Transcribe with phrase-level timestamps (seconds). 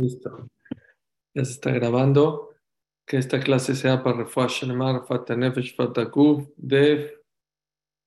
[0.00, 0.48] Listo.
[1.34, 2.54] Ya se está grabando.
[3.06, 7.10] Que esta clase sea para Refuah Shanemar, Fatanefesh, Fatakuf, Dev,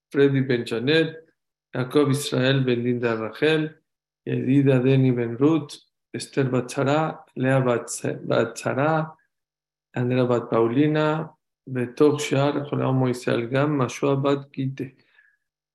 [0.09, 1.25] Freddy Benjanet,
[1.73, 3.81] Jacob Israel Ben Linda Rachel,
[4.25, 5.73] Edida Deni Ben Ruth,
[6.13, 9.13] Esther Batzara, Lea Batzara,
[9.93, 11.35] Andrea Bat Paulina,
[11.67, 14.95] Shar, Jolam Israel Gam, Mashua Bat Gite,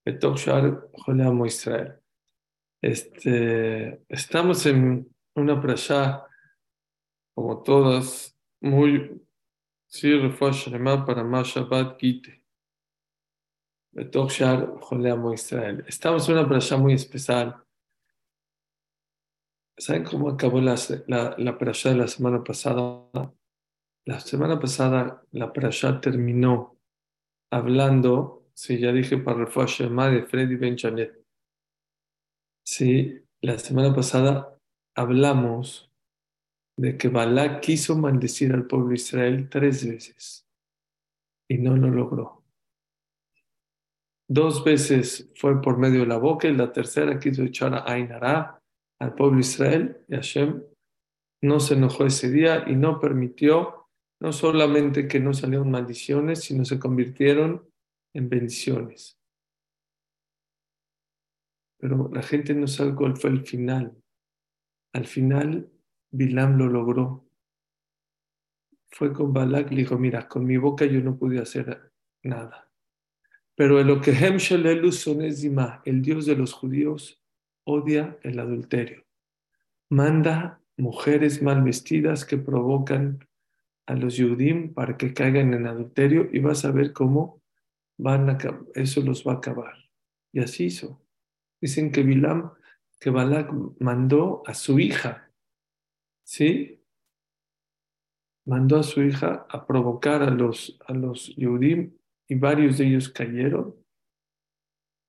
[0.07, 1.99] Betok Shar, Jolam Israel.
[2.81, 5.07] Este, estamos en
[5.39, 6.25] una prasha,
[7.33, 9.21] como todas, muy,
[9.87, 10.11] sí,
[11.05, 12.39] para Mashabat Gite.
[15.33, 15.83] Israel.
[15.87, 17.63] Estamos en una prasha muy especial.
[19.77, 20.75] ¿Saben cómo acabó la,
[21.07, 21.57] la,
[21.89, 23.09] de la semana pasada?
[24.05, 26.77] La semana pasada la parasha terminó
[27.51, 31.25] hablando, sí, ya dije para Refuah Shema de Freddy Benjanet.
[32.63, 34.58] Sí, la semana pasada
[34.99, 35.89] hablamos
[36.77, 40.45] de que Balak quiso maldecir al pueblo de Israel tres veces
[41.49, 42.43] y no lo logró.
[44.27, 48.61] Dos veces fue por medio de la boca y la tercera quiso echar a Ainara
[48.99, 50.63] al pueblo de Israel y Hashem
[51.43, 53.87] no se enojó ese día y no permitió
[54.21, 57.69] no solamente que no salieron maldiciones, sino se convirtieron
[58.13, 59.17] en bendiciones.
[61.79, 63.95] Pero la gente no sabe cuál fue el final.
[64.93, 65.69] Al final,
[66.11, 67.25] Bilam lo logró.
[68.89, 71.91] Fue con Balak, le dijo, mira, con mi boca yo no pude hacer
[72.23, 72.71] nada.
[73.55, 74.11] Pero lo que
[75.85, 77.21] el Dios de los judíos,
[77.65, 79.05] odia el adulterio.
[79.89, 83.27] Manda mujeres mal vestidas que provocan
[83.85, 87.41] a los Yudim para que caigan en adulterio y vas a ver cómo
[87.97, 88.37] van a,
[88.75, 89.73] eso los va a acabar.
[90.31, 91.01] Y así hizo.
[91.59, 92.51] Dicen que Bilam,
[92.99, 95.31] que Balak mandó a su hija,
[96.25, 96.83] ¿sí?
[98.45, 101.97] Mandó a su hija a provocar a los, a los Yudim
[102.27, 103.75] y varios de ellos cayeron.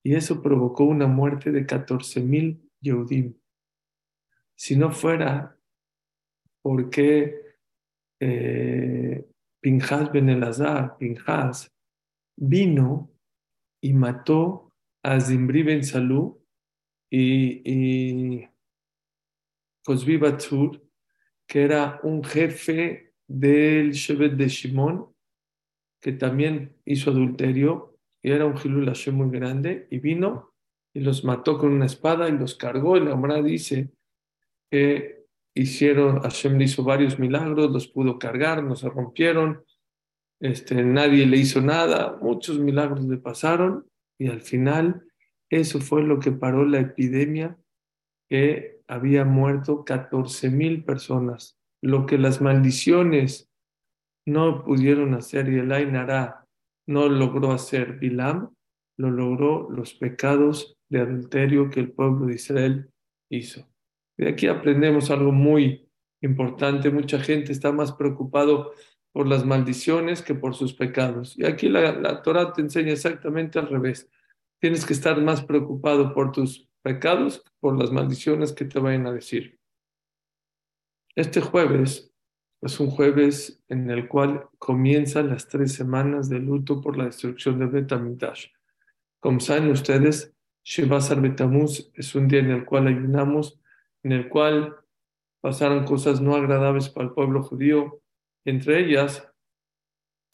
[0.05, 3.35] Y eso provocó una muerte de 14 mil Yehudim.
[4.57, 5.59] Si no fuera
[6.63, 7.57] porque
[8.21, 9.27] eh,
[9.61, 11.71] Pinjas Ben Elazar, Pinjas,
[12.37, 13.11] vino
[13.83, 14.73] y mató
[15.03, 16.40] a Zimbri Ben Salú
[17.11, 18.49] y, y
[21.47, 25.13] que era un jefe del Shevet de Shimon,
[26.01, 30.55] que también hizo adulterio y era un Hilul Hashem muy grande, y vino
[30.93, 32.97] y los mató con una espada y los cargó.
[32.97, 33.91] Y la Gemara dice
[34.71, 39.65] que hicieron, Hashem hizo varios milagros, los pudo cargar, no se rompieron,
[40.41, 43.87] este, nadie le hizo nada, muchos milagros le pasaron
[44.19, 45.10] y al final
[45.51, 47.59] eso fue lo que paró la epidemia
[48.29, 53.51] que había muerto 14 mil personas, lo que las maldiciones
[54.27, 56.47] no pudieron hacer y el Ainara
[56.87, 58.55] no logró hacer Bilam,
[58.97, 62.91] lo logró los pecados de adulterio que el pueblo de Israel
[63.31, 63.67] hizo.
[64.19, 65.89] De aquí aprendemos algo muy
[66.21, 66.91] importante.
[66.91, 68.73] Mucha gente está más preocupado
[69.13, 71.39] por las maldiciones que por sus pecados.
[71.39, 74.11] Y aquí la, la Torah te enseña exactamente al revés.
[74.61, 79.13] Tienes que estar más preocupado por tus pecados por las maldiciones que te vayan a
[79.13, 79.59] decir.
[81.17, 82.13] Este jueves
[82.61, 87.59] es un jueves en el cual comienzan las tres semanas de luto por la destrucción
[87.59, 88.49] de Betamigdash.
[89.19, 93.59] Como saben ustedes, Shivasar Betamuz es un día en el cual ayunamos
[94.03, 94.77] en el cual
[95.41, 98.03] pasaron cosas no agradables para el pueblo judío.
[98.45, 99.27] Entre ellas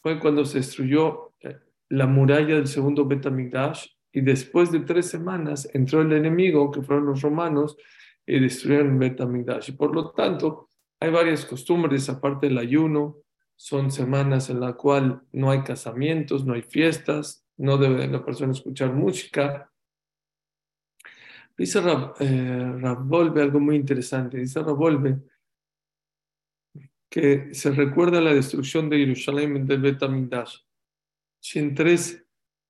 [0.03, 5.69] fue cuando se destruyó eh, la muralla del segundo Betamigdash y después de tres semanas
[5.75, 7.77] entró el enemigo, que fueron los romanos,
[8.27, 9.69] y destruyeron Betamigdash.
[9.69, 13.19] Y por lo tanto, hay varias costumbres, aparte del ayuno,
[13.55, 18.53] son semanas en las cuales no hay casamientos, no hay fiestas, no debe la persona
[18.53, 19.71] escuchar música,
[21.59, 21.81] Dice
[22.21, 24.39] eh, Ravolve algo muy interesante.
[24.39, 25.21] Dice Ravolve
[27.09, 30.59] que se recuerda la destrucción de Jerusalén del Betamigdash.
[31.41, 32.26] Si en tres,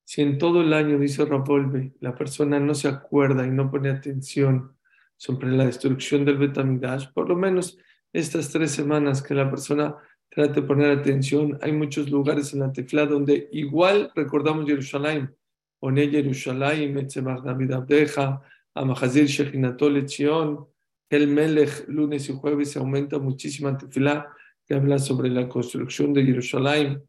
[0.06, 3.90] si en todo el año, dice Ravolve, la persona no se acuerda y no pone
[3.90, 4.76] atención
[5.16, 7.76] sobre la destrucción del Betamigdash, por lo menos
[8.12, 9.96] estas tres semanas que la persona
[10.30, 15.34] trate de poner atención, hay muchos lugares en la tefla donde igual recordamos Jerusalén.
[15.80, 18.40] Oné Jerusalén, Etzemach David Abdeja,
[18.74, 20.68] Amahazir Shechinatol Etzion,
[21.10, 24.32] el Melech, lunes y jueves se aumenta muchísima tefilá
[24.64, 27.02] que habla sobre la construcción de Jerusalén.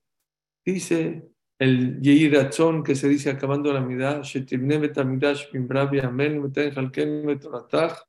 [0.66, 1.30] Dice
[1.60, 7.26] el Yeir Atzon que se dice acabando la mitad, Shetivne Betamidash Mimbravi Amen Meten Halken
[7.26, 8.04] Metoratach.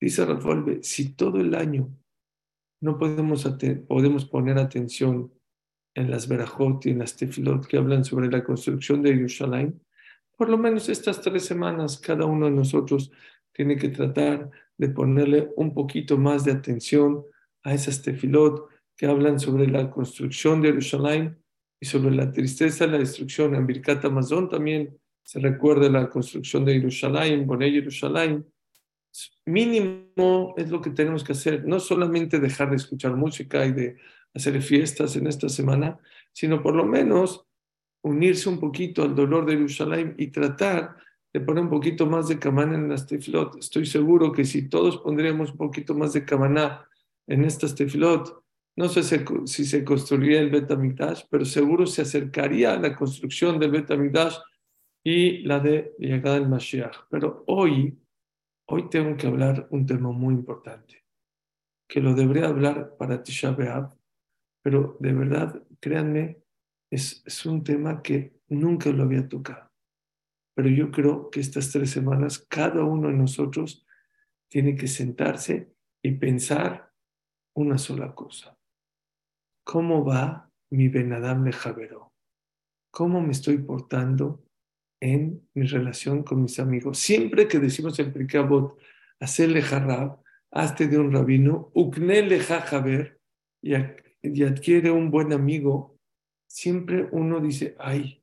[0.00, 1.88] Dice Rafael, si todo el año
[2.80, 3.48] no podemos,
[3.88, 5.32] podemos poner atención
[5.94, 9.80] en las Berajot y en las Tefilot que hablan sobre la construcción de Yerushalayim,
[10.36, 13.10] por lo menos estas tres semanas cada uno de nosotros
[13.52, 17.24] tiene que tratar de ponerle un poquito más de atención
[17.62, 21.34] a esas Tefilot que hablan sobre la construcción de Yerushalayim
[21.80, 23.54] y sobre la tristeza, la destrucción.
[23.54, 28.44] En Birkat Amazon también se recuerda la construcción de Yerushalayim, Boné Yerushalayim.
[29.46, 33.96] Mínimo es lo que tenemos que hacer, no solamente dejar de escuchar música y de
[34.34, 35.98] hacer fiestas en esta semana,
[36.32, 37.46] sino por lo menos
[38.02, 40.96] unirse un poquito al dolor de Yerushalayim y tratar
[41.32, 43.56] de poner un poquito más de kamaná en las tefilot.
[43.58, 46.86] Estoy seguro que si todos pondríamos un poquito más de kamaná
[47.26, 48.45] en estas tefilot,
[48.76, 50.70] no sé si se construiría el Bet
[51.30, 53.90] pero seguro se acercaría a la construcción del Bet
[55.02, 57.06] y la de llegada del Mashiach.
[57.08, 57.98] Pero hoy,
[58.68, 61.04] hoy tengo que hablar un tema muy importante,
[61.88, 63.96] que lo debería hablar para Tisha B'Av,
[64.62, 66.42] pero de verdad, créanme,
[66.90, 69.70] es, es un tema que nunca lo había tocado.
[70.54, 73.86] Pero yo creo que estas tres semanas, cada uno de nosotros
[74.50, 76.92] tiene que sentarse y pensar
[77.54, 78.55] una sola cosa
[79.66, 82.12] ¿Cómo va mi Benadam Lejavero?
[82.92, 84.44] ¿Cómo me estoy portando
[85.00, 86.98] en mi relación con mis amigos?
[87.00, 88.78] Siempre que decimos el Prikabot,
[89.18, 90.20] hacerle jarrab,
[90.52, 93.18] hazte de un rabino, ukne javer,
[93.60, 93.74] y,
[94.22, 95.98] y adquiere un buen amigo,
[96.46, 98.22] siempre uno dice, ay,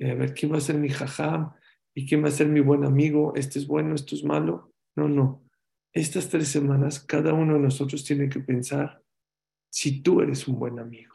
[0.00, 1.52] a ver, ¿quién va a ser mi jajam?
[1.94, 3.34] ¿Y quién va a ser mi buen amigo?
[3.36, 4.72] ¿Este es bueno, esto es malo?
[4.96, 5.44] No, no.
[5.92, 9.02] Estas tres semanas, cada uno de nosotros tiene que pensar
[9.70, 11.14] si tú eres un buen amigo?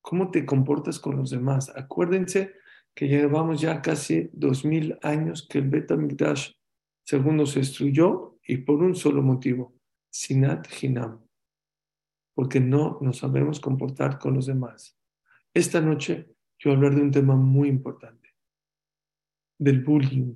[0.00, 1.72] ¿Cómo te comportas con los demás?
[1.74, 2.54] Acuérdense
[2.94, 6.52] que llevamos ya casi dos mil años que el Beta Migdash
[7.04, 9.74] segundo se destruyó y por un solo motivo,
[10.10, 11.24] Sinat Hinam,
[12.34, 14.98] porque no nos sabemos comportar con los demás.
[15.54, 18.28] Esta noche yo voy a hablar de un tema muy importante,
[19.58, 20.34] del bullying.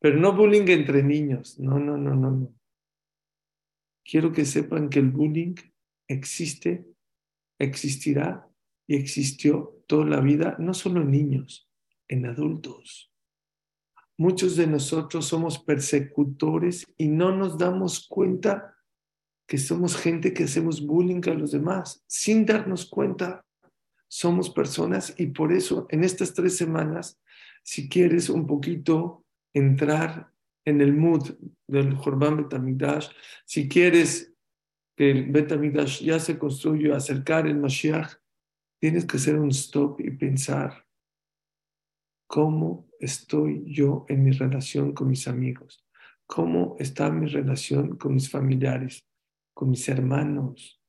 [0.00, 2.59] Pero no bullying entre niños, no, no, no, no, no
[4.04, 5.54] quiero que sepan que el bullying
[6.08, 6.86] existe,
[7.58, 8.48] existirá
[8.86, 11.68] y existió toda la vida, no solo en niños,
[12.08, 13.12] en adultos.
[14.16, 18.76] Muchos de nosotros somos persecutores y no nos damos cuenta
[19.46, 22.04] que somos gente que hacemos bullying a los demás.
[22.06, 23.44] Sin darnos cuenta,
[24.08, 27.20] somos personas y por eso en estas tres semanas,
[27.62, 30.30] si quieres un poquito entrar
[30.64, 31.30] en el mood
[31.66, 33.08] del Jorban Betamidash,
[33.44, 34.34] si quieres
[34.96, 38.14] que el Betamidash ya se construyó, acercar el Mashiach,
[38.80, 40.86] tienes que hacer un stop y pensar
[42.26, 45.84] cómo estoy yo en mi relación con mis amigos,
[46.26, 49.04] cómo está mi relación con mis familiares,
[49.54, 50.80] con mis hermanos,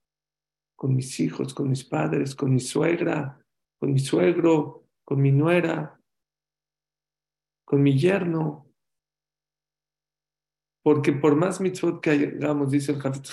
[0.76, 3.44] con mis hijos, con mis padres, con mi suegra,
[3.80, 6.00] con mi suegro, con mi nuera,
[7.66, 8.71] con mi yerno,
[10.84, 13.32] porque por más mitzvot que hagamos, dice el Hafetz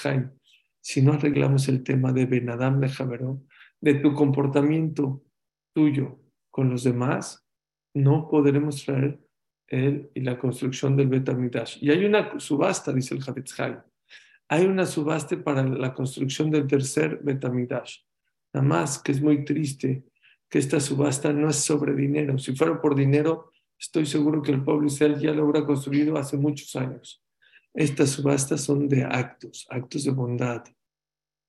[0.81, 3.43] si no arreglamos el tema de Benadam Lejaveró,
[3.81, 5.23] de tu comportamiento
[5.75, 6.19] tuyo
[6.50, 7.47] con los demás,
[7.95, 9.21] no podremos traer
[9.67, 11.79] él y la construcción del Betamidash.
[11.83, 13.55] Y hay una subasta, dice el Hafetz
[14.49, 17.99] Hay una subasta para la construcción del tercer Betamidash.
[18.55, 20.05] Nada más que es muy triste
[20.49, 22.38] que esta subasta no es sobre dinero.
[22.38, 26.38] Si fuera por dinero, estoy seguro que el pueblo Israel ya lo habrá construido hace
[26.38, 27.23] muchos años.
[27.75, 30.65] Estas subastas son de actos, actos de bondad,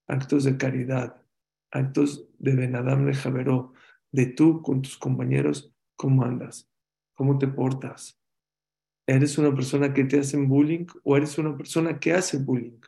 [0.07, 1.15] actos de caridad,
[1.71, 3.73] actos de Benadam Javeró,
[4.11, 6.69] de tú con tus compañeros, cómo andas,
[7.13, 8.19] cómo te portas.
[9.07, 12.79] ¿Eres una persona que te hacen bullying o eres una persona que hace bullying?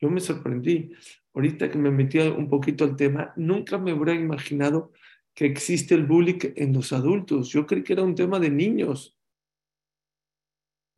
[0.00, 0.92] Yo me sorprendí.
[1.34, 4.92] Ahorita que me metí un poquito al tema, nunca me hubiera imaginado
[5.34, 7.48] que existe el bullying en los adultos.
[7.50, 9.16] Yo creí que era un tema de niños.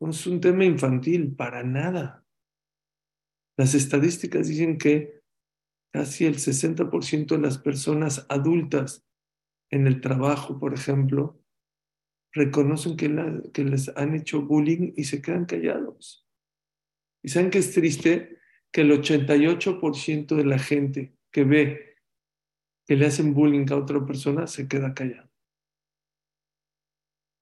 [0.09, 2.25] Es un tema infantil, para nada.
[3.57, 5.23] Las estadísticas dicen que
[5.93, 9.07] casi el 60% de las personas adultas
[9.71, 11.41] en el trabajo, por ejemplo,
[12.33, 13.09] reconocen que,
[13.53, 16.27] que les han hecho bullying y se quedan callados.
[17.23, 18.39] Y saben que es triste
[18.73, 21.95] que el 88% de la gente que ve
[22.87, 25.31] que le hacen bullying a otra persona se queda callado.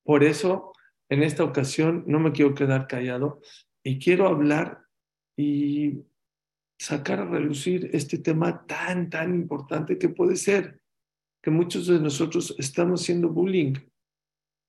[0.05, 0.73] Por eso
[1.13, 3.43] en esta ocasión no me quiero quedar callado
[3.85, 4.87] y quiero hablar
[5.37, 6.05] y
[6.79, 10.81] sacar a relucir este tema tan, tan importante que puede ser
[11.43, 13.75] que muchos de nosotros estamos haciendo bullying.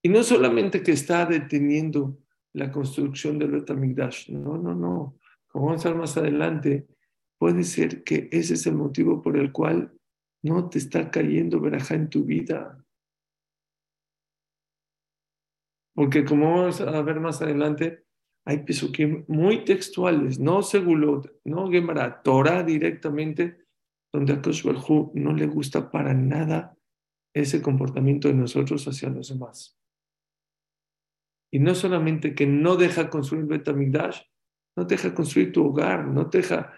[0.04, 2.18] Y no solamente que está deteniendo
[2.52, 4.30] la construcción del Betamigdash.
[4.30, 5.20] No, no, no.
[5.48, 6.88] Como vamos a ver más adelante,
[7.38, 9.94] puede ser que ese es el motivo por el cual
[10.44, 12.83] no te está cayendo verajá en tu vida.
[15.96, 18.06] Porque como vamos a ver más adelante,
[18.46, 23.66] hay pesukim muy textuales, no segulot, no Gemara, Torah directamente,
[24.12, 24.66] donde a Kosh
[25.14, 26.78] no le gusta para nada
[27.34, 29.80] ese comportamiento de nosotros hacia los demás.
[31.52, 34.22] Y no solamente que no deja construir Betamigdash,
[34.76, 36.74] no deja construir tu hogar, no deja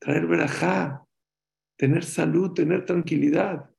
[0.00, 1.06] traer verajá,
[1.78, 3.70] tener salud, tener tranquilidad.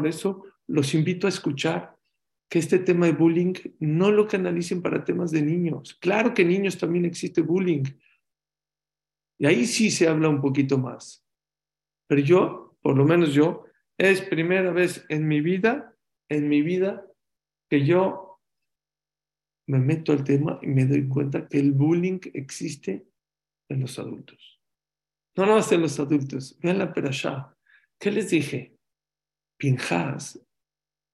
[0.00, 1.94] Por eso los invito a escuchar
[2.48, 5.98] que este tema de bullying no lo canalicen para temas de niños.
[6.00, 7.84] Claro que niños también existe bullying.
[9.38, 11.22] Y ahí sí se habla un poquito más.
[12.06, 13.66] Pero yo, por lo menos yo,
[13.98, 15.94] es primera vez en mi vida,
[16.30, 17.06] en mi vida,
[17.68, 18.40] que yo
[19.66, 23.06] me meto al tema y me doy cuenta que el bullying existe
[23.68, 24.62] en los adultos.
[25.36, 26.58] No, no, en los adultos.
[26.62, 27.54] Vean la perashá.
[27.98, 28.79] ¿Qué les dije?
[29.60, 30.40] Pinjas,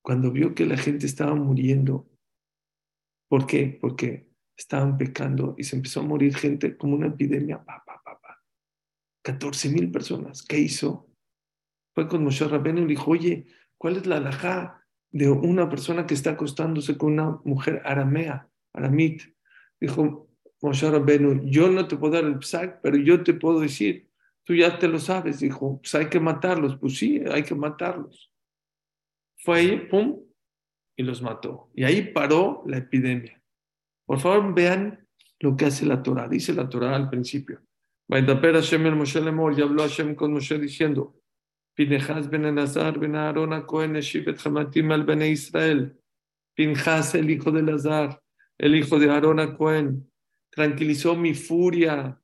[0.03, 2.09] cuando vio que la gente estaba muriendo,
[3.29, 3.77] ¿por qué?
[3.81, 7.59] Porque estaban pecando y se empezó a morir gente como una epidemia.
[7.65, 8.41] Pa, pa, pa, pa.
[9.23, 10.45] 14 mil personas.
[10.45, 11.11] ¿Qué hizo?
[11.93, 16.15] Fue con Moshe Rabenu y dijo, oye, ¿cuál es la alajá de una persona que
[16.15, 19.23] está acostándose con una mujer aramea, aramit?
[19.81, 20.31] Dijo
[20.63, 24.09] Moshe Rabenu, yo no te puedo dar el psak, pero yo te puedo decir,
[24.45, 25.41] tú ya te lo sabes.
[25.41, 26.77] Dijo, pues hay que matarlos.
[26.77, 28.31] Pues sí, hay que matarlos.
[29.39, 30.21] Fue ahí, pum,
[30.97, 31.71] y los mató.
[31.75, 33.43] Y ahí paró la epidemia.
[34.07, 35.07] Por favor, vean
[35.41, 36.29] lo que hace la Torah.
[36.29, 37.61] Dice la Torah al principio.
[38.09, 41.17] Hashem el Moshe Lemor, y habló Hashem con Moshe diciendo,
[41.75, 45.95] Pinechas ben Elazar ben Aaron a Cohen Eshivet Hamatim al ben Israel.
[46.55, 48.23] Pinchas, el hijo de Elazar,
[48.57, 50.11] el hijo de Aaron a Cohen,
[50.51, 52.19] tranquilizó mi furia.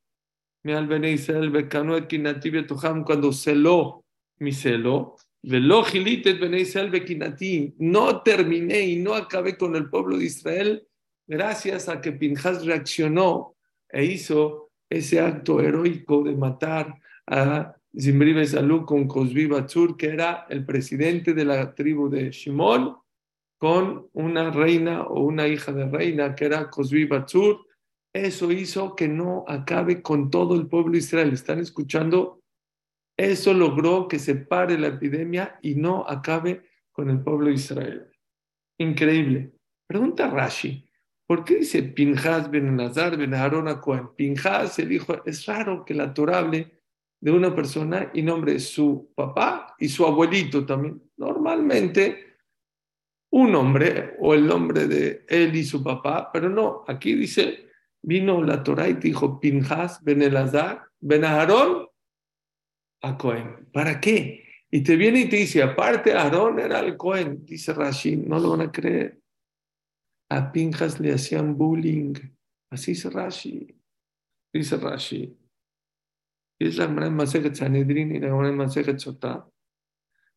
[0.64, 2.50] Mi al ben Israel, Bekanu Ekinati
[3.04, 4.04] cuando celó
[4.38, 5.16] mi celo,
[7.79, 10.87] no terminé y no acabé con el pueblo de Israel
[11.27, 13.57] gracias a que Pinjas reaccionó
[13.89, 16.95] e hizo ese acto heroico de matar
[17.27, 22.97] a Zimri Besalú con Cosbi Batzur, que era el presidente de la tribu de Shimon,
[23.59, 27.67] con una reina o una hija de reina, que era Cosbi Batzur.
[28.13, 31.33] Eso hizo que no acabe con todo el pueblo de Israel.
[31.33, 32.42] ¿Están escuchando
[33.31, 38.11] eso logró que se pare la epidemia y no acabe con el pueblo de Israel.
[38.79, 39.52] Increíble.
[39.87, 40.88] Pregunta Rashi,
[41.26, 43.35] ¿por qué dice Pinjas ben Nazar ben
[43.81, 44.09] Cohen?
[44.17, 46.81] Pinjas, el hijo, es raro que la Torah hable
[47.21, 51.00] de una persona y nombre su papá y su abuelito también.
[51.17, 52.38] Normalmente
[53.31, 57.69] un hombre o el nombre de él y su papá, pero no, aquí dice,
[58.02, 61.87] vino la Torah y dijo Pinjas ben Elazar ben Aarón
[63.02, 63.68] a Cohen.
[63.73, 64.44] ¿Para qué?
[64.71, 68.50] Y te viene y te dice, aparte Aarón era el Cohen, dice Rashi, no lo
[68.50, 69.21] van a creer.
[70.30, 72.14] A Pinjas le hacían bullying.
[72.71, 73.68] Así dice Rashi.
[74.50, 75.37] Dice Rashi.
[76.59, 79.47] Es la gran Masejet Sanedrin y la gran Masejet Sotá.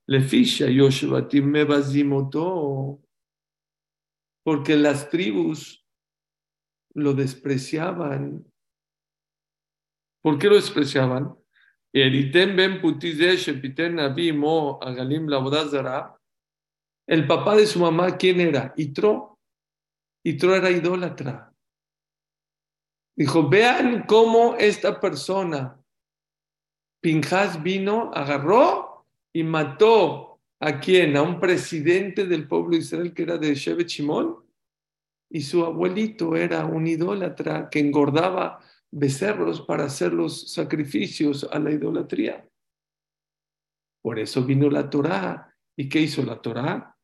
[0.08, 3.02] Le ficha Yoshevatim Mebazimoto.
[4.44, 5.88] Porque las tribus
[6.94, 8.46] lo despreciaban.
[10.22, 11.38] ¿Por qué lo despreciaban?
[17.08, 18.74] El papá de su mamá, ¿quién era?
[18.76, 19.40] Itro.
[20.22, 21.54] Itro era idólatra.
[23.16, 25.82] Dijo, vean cómo esta persona,
[27.02, 31.16] Pinjas vino, agarró y mató a quién?
[31.16, 33.90] A un presidente del pueblo de Israel que era de Shevet.
[35.30, 38.60] Y su abuelito era un idólatra que engordaba
[38.96, 42.48] becerros para hacer los sacrificios a la idolatría.
[44.02, 45.54] Por eso vino la Torá.
[45.78, 46.96] ¿Y qué hizo la Torá?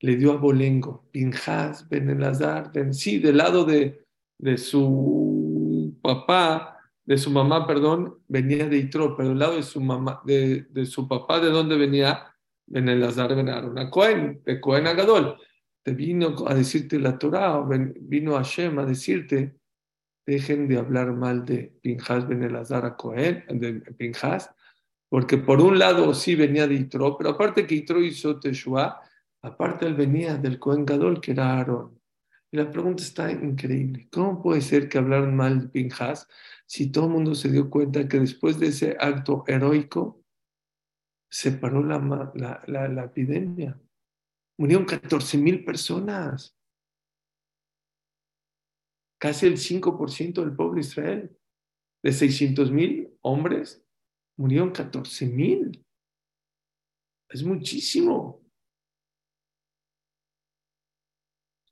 [0.00, 4.04] Le dio a Bolengo, Pinjas, Ben Elazar, Ben, sí, del lado de,
[4.38, 9.80] de su papá, de su mamá, perdón, venía de Itro, pero del lado de su
[9.80, 12.26] mamá, de, de su papá, ¿de dónde venía?
[12.66, 15.38] Ben Elazar, Ben Aaron, Cohen, de Cohen Agadol.
[15.82, 17.64] Te vino a decirte la Torá,
[18.00, 19.61] vino a Shem a decirte
[20.26, 24.50] dejen de hablar mal de Pinjas Ben Elazar Cohen, de Pinjas,
[25.08, 29.00] porque por un lado sí venía de Itro, pero aparte que Itro hizo Teshua,
[29.42, 32.00] aparte él venía del Cohen Gadol, que era Aarón.
[32.50, 34.08] Y la pregunta está increíble.
[34.10, 36.28] ¿Cómo puede ser que hablaran mal de Pinjas
[36.66, 40.22] si todo el mundo se dio cuenta que después de ese acto heroico
[41.30, 43.78] se paró la, la epidemia?
[44.58, 46.56] Murieron 14 mil personas.
[49.22, 51.38] Casi el 5% del pueblo de Israel.
[52.02, 53.86] De 600 mil hombres,
[54.36, 55.86] murieron 14 mil.
[57.28, 58.44] Es muchísimo.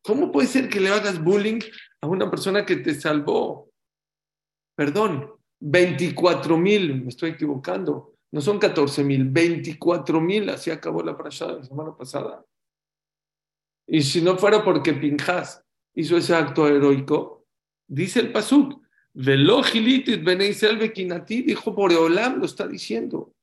[0.04, 1.58] ¿Cómo puede ser que le hagas bullying
[2.00, 3.72] a una persona que te salvó?
[4.76, 8.14] Perdón, 24 mil, me estoy equivocando.
[8.30, 12.46] No son 14 mil, 24 mil, así acabó la parashá la semana pasada.
[13.88, 15.64] Y si no fuera porque Pinjas
[15.96, 17.39] hizo ese acto heroico,
[17.90, 18.80] dice el Pasuk,
[19.12, 23.34] Velo gilitit bekinati, dijo Boreolam, lo está diciendo.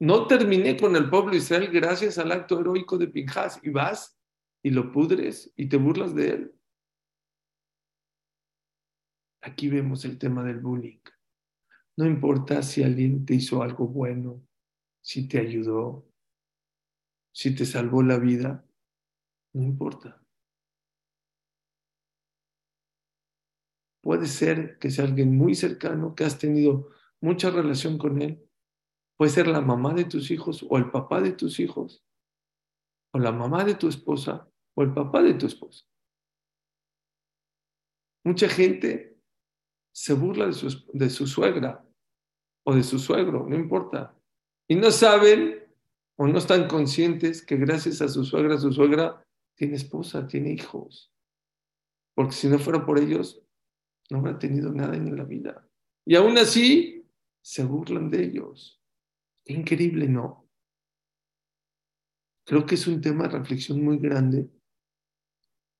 [0.00, 4.16] No terminé con el pueblo de Israel gracias al acto heroico de Pinjas y vas
[4.62, 6.54] y lo pudres y te burlas de él.
[9.42, 11.00] Aquí vemos el tema del bullying.
[11.96, 14.46] No importa si alguien te hizo algo bueno,
[15.02, 16.08] si te ayudó,
[17.32, 18.64] si te salvó la vida,
[19.52, 20.22] no importa.
[24.08, 26.88] Puede ser que sea alguien muy cercano, que has tenido
[27.20, 28.42] mucha relación con él.
[29.18, 32.02] Puede ser la mamá de tus hijos o el papá de tus hijos,
[33.12, 35.84] o la mamá de tu esposa o el papá de tu esposa.
[38.24, 39.20] Mucha gente
[39.92, 41.86] se burla de su, de su suegra
[42.64, 44.18] o de su suegro, no importa.
[44.68, 45.70] Y no saben
[46.16, 49.22] o no están conscientes que gracias a su suegra, su suegra
[49.54, 51.12] tiene esposa, tiene hijos.
[52.14, 53.44] Porque si no fuera por ellos,
[54.10, 55.68] no habrá tenido nada en la vida.
[56.06, 57.06] Y aún así,
[57.42, 58.80] se burlan de ellos.
[59.46, 60.48] Increíble, ¿no?
[62.44, 64.50] Creo que es un tema de reflexión muy grande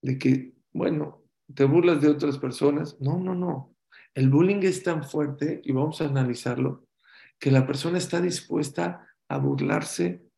[0.01, 2.99] de que, bueno, te burlas de otras personas.
[3.01, 3.75] No, no, no.
[4.13, 6.87] El bullying es tan fuerte, y vamos a analizarlo,
[7.39, 10.29] que la persona está dispuesta a burlarse,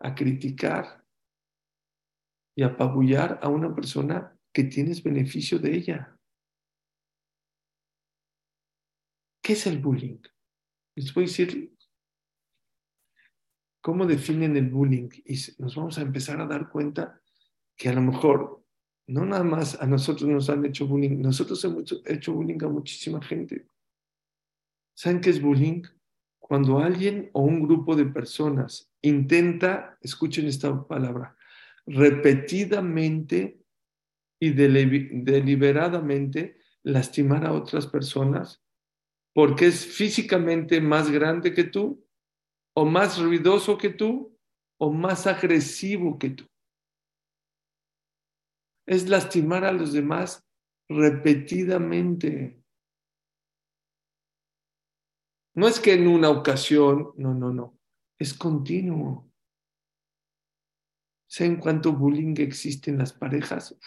[0.00, 1.04] a criticar,
[2.56, 6.17] y apabullar a una persona que tienes beneficio de ella.
[9.48, 10.20] ¿Qué es el bullying?
[10.94, 11.74] Les voy a decir
[13.80, 17.22] cómo definen el bullying y nos vamos a empezar a dar cuenta
[17.74, 18.62] que a lo mejor
[19.06, 23.22] no nada más a nosotros nos han hecho bullying, nosotros hemos hecho bullying a muchísima
[23.22, 23.66] gente.
[24.92, 25.82] ¿Saben qué es bullying?
[26.38, 31.34] Cuando alguien o un grupo de personas intenta, escuchen esta palabra,
[31.86, 33.62] repetidamente
[34.38, 38.62] y deliberadamente lastimar a otras personas
[39.38, 42.04] porque es físicamente más grande que tú,
[42.74, 44.36] o más ruidoso que tú,
[44.80, 46.44] o más agresivo que tú.
[48.84, 50.44] Es lastimar a los demás
[50.88, 52.60] repetidamente.
[55.54, 57.78] No es que en una ocasión, no, no, no,
[58.18, 59.30] es continuo.
[61.28, 63.78] ¿Saben cuánto bullying existe en las parejas?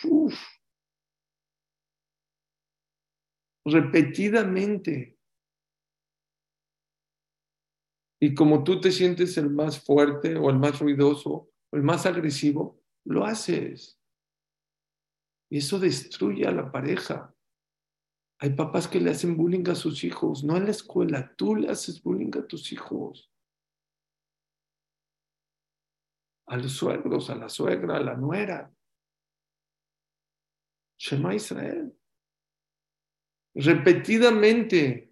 [3.65, 5.17] Repetidamente.
[8.21, 12.05] Y como tú te sientes el más fuerte o el más ruidoso o el más
[12.05, 13.99] agresivo, lo haces.
[15.49, 17.33] Y eso destruye a la pareja.
[18.39, 21.69] Hay papás que le hacen bullying a sus hijos, no en la escuela, tú le
[21.69, 23.31] haces bullying a tus hijos.
[26.51, 28.69] a los suegros, a la suegra, a la nuera.
[30.97, 31.97] Shema Israel.
[33.55, 35.10] Repetidamente.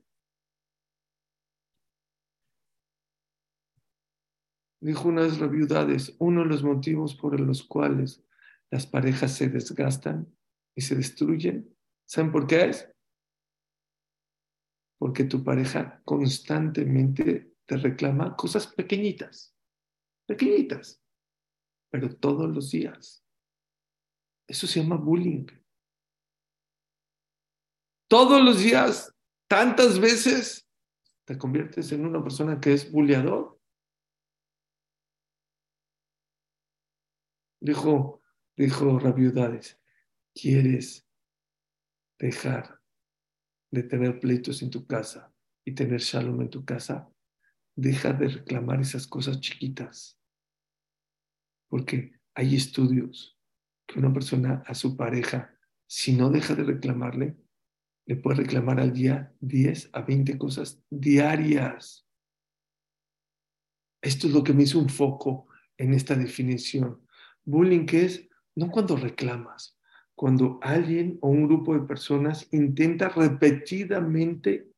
[4.82, 8.24] Dijo una de las viudades, uno de los motivos por los cuales
[8.72, 10.34] las parejas se desgastan
[10.76, 12.90] y se destruyen, ¿saben por qué es?
[14.98, 19.56] Porque tu pareja constantemente te reclama cosas pequeñitas,
[20.28, 21.02] pequeñitas
[21.90, 23.24] pero todos los días.
[24.48, 25.48] Eso se llama bullying.
[28.08, 29.14] Todos los días,
[29.48, 30.68] tantas veces,
[31.26, 33.59] te conviertes en una persona que es bulleador.
[37.62, 38.22] Dijo,
[38.56, 39.80] dijo Rabiudades,
[40.34, 41.08] ¿quieres
[42.18, 42.80] dejar
[43.72, 45.34] de tener pleitos en tu casa
[45.66, 47.10] y tener shalom en tu casa?
[47.76, 50.20] Deja de reclamar esas cosas chiquitas
[51.70, 53.38] porque hay estudios
[53.88, 55.56] que una persona a su pareja,
[55.88, 57.38] si no deja de reclamarle,
[58.06, 62.08] le puede reclamar al día 10 a 20 cosas diarias.
[64.02, 67.06] Esto es lo que me hizo un foco en esta definición.
[67.46, 69.76] Bullying es no cuando reclamas,
[70.16, 74.70] cuando alguien o un grupo de personas intenta repetidamente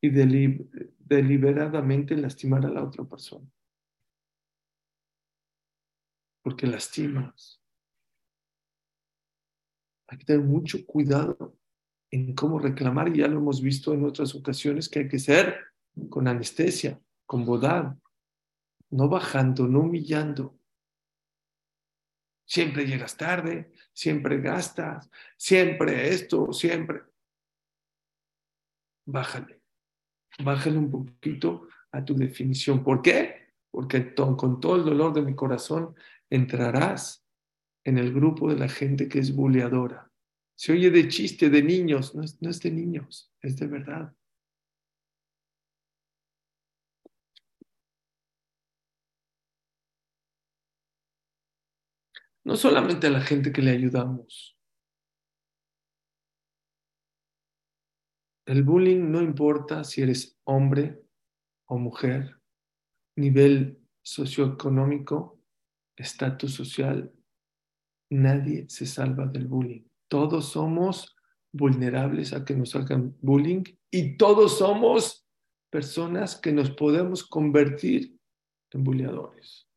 [0.00, 3.46] y deliberadamente lastimar a la otra persona.
[6.42, 7.60] porque lastimas.
[10.08, 11.56] Hay que tener mucho cuidado
[12.10, 15.56] en cómo reclamar, y ya lo hemos visto en otras ocasiones, que hay que ser
[16.08, 17.96] con anestesia, con bondad,
[18.90, 20.58] no bajando, no humillando.
[22.50, 27.02] Siempre llegas tarde, siempre gastas, siempre esto, siempre.
[29.06, 29.60] Bájale,
[30.42, 32.82] bájale un poquito a tu definición.
[32.82, 33.52] ¿Por qué?
[33.70, 35.94] Porque con todo el dolor de mi corazón
[36.28, 37.24] entrarás
[37.84, 40.10] en el grupo de la gente que es buleadora.
[40.56, 44.12] Se oye de chiste de niños, no es, no es de niños, es de verdad.
[52.50, 54.58] No solamente a la gente que le ayudamos.
[58.44, 61.00] El bullying no importa si eres hombre
[61.66, 62.40] o mujer,
[63.14, 65.40] nivel socioeconómico,
[65.94, 67.14] estatus social,
[68.10, 69.84] nadie se salva del bullying.
[70.08, 71.14] Todos somos
[71.52, 75.24] vulnerables a que nos hagan bullying y todos somos
[75.70, 78.18] personas que nos podemos convertir
[78.72, 79.69] en bulleadores.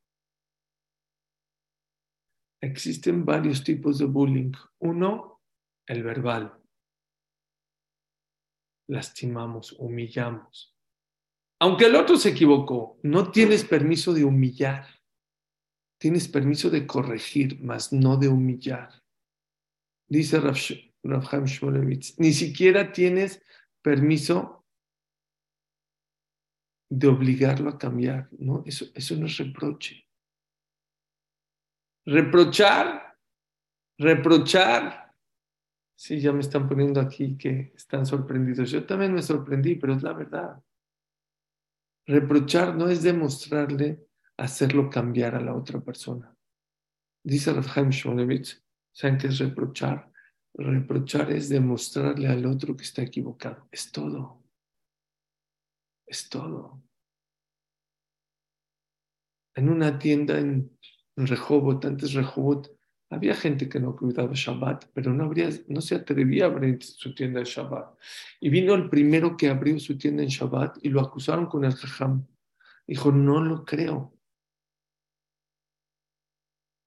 [2.63, 4.54] Existen varios tipos de bullying.
[4.80, 5.41] Uno,
[5.86, 6.58] el verbal.
[8.88, 10.73] Lastimamos, humillamos.
[11.60, 14.88] Aunque el otro se equivocó, no tienes permiso de humillar.
[15.99, 19.04] Tienes permiso de corregir, mas no de humillar.
[20.08, 23.43] Dice Rav Shmolevitz, ni siquiera tienes
[23.82, 24.65] permiso
[26.89, 28.30] de obligarlo a cambiar.
[28.32, 30.02] No, eso, eso no es reproche.
[32.05, 33.17] Reprochar,
[33.97, 35.15] reprochar.
[35.95, 38.71] Sí, ya me están poniendo aquí que están sorprendidos.
[38.71, 40.61] Yo también me sorprendí, pero es la verdad.
[42.05, 44.05] Reprochar no es demostrarle
[44.37, 46.35] hacerlo cambiar a la otra persona.
[47.23, 48.61] Dice Rafael Shmolevitz,
[48.91, 50.11] ¿saben qué es reprochar?
[50.55, 53.67] Reprochar es demostrarle al otro que está equivocado.
[53.71, 54.43] Es todo.
[56.05, 56.83] Es todo.
[59.55, 60.77] En una tienda en
[61.15, 62.76] en Rehobot, antes Rehobot,
[63.13, 67.13] había gente que no cuidaba Shabbat, pero no, habría, no se atrevía a abrir su
[67.13, 67.95] tienda de Shabbat.
[68.39, 71.73] Y vino el primero que abrió su tienda en Shabbat y lo acusaron con el
[71.73, 72.26] Jajam.
[72.88, 74.17] Dijo, no lo creo.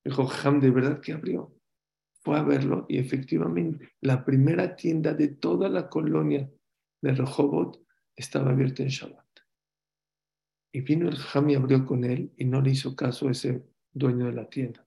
[0.04, 1.54] Dijo, Jajam, ¿de verdad que abrió?
[2.22, 6.50] Fue a verlo y efectivamente la primera tienda de toda la colonia
[7.02, 7.80] de Rehobot
[8.16, 9.24] estaba abierta en Shabbat.
[10.72, 13.64] Y vino el Jajam y abrió con él y no le hizo caso ese
[13.96, 14.86] dueño de la tienda.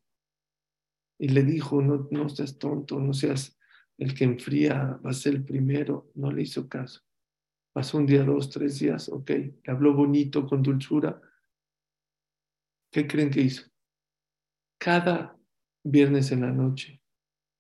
[1.19, 3.57] Y le dijo, no, no seas tonto, no seas
[3.97, 6.11] el que enfría, va a ser el primero.
[6.15, 7.01] No le hizo caso.
[7.73, 11.21] Pasó un día, dos, tres días, ok, le habló bonito, con dulzura.
[12.91, 13.69] ¿Qué creen que hizo?
[14.79, 15.37] Cada
[15.83, 17.01] viernes en la noche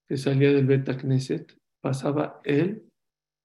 [0.07, 2.89] que salía del Beta Knesset, pasaba él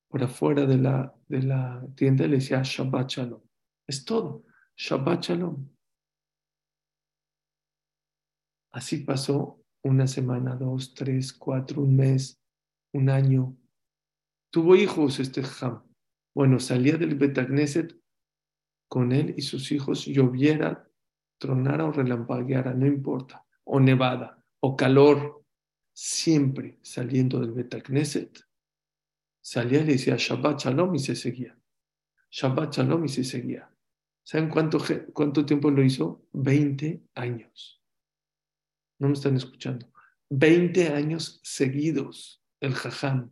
[0.09, 3.43] por afuera de la, de la tienda y le decía Shabbat Shalom.
[3.87, 4.45] Es todo.
[4.77, 5.74] Shabbat Shalom.
[8.75, 12.43] Así pasó una semana, dos, tres, cuatro, un mes,
[12.93, 13.57] un año.
[14.51, 15.85] Tuvo hijos este Ham.
[16.35, 17.97] Bueno, salía del Betagneset
[18.89, 20.91] con él y sus hijos, lloviera,
[21.39, 25.45] tronara o relampagueara, no importa, o nevada, o calor,
[25.93, 28.41] siempre saliendo del Betagneset,
[29.41, 31.57] salía y le decía Shabbat Shalom y se seguía.
[32.29, 33.71] Shabbat Shalom y se seguía.
[34.25, 34.79] ¿Saben cuánto,
[35.13, 36.27] cuánto tiempo lo hizo?
[36.33, 37.84] Veinte años
[38.99, 39.91] no me están escuchando.
[40.31, 43.31] 20 años seguidos el jajam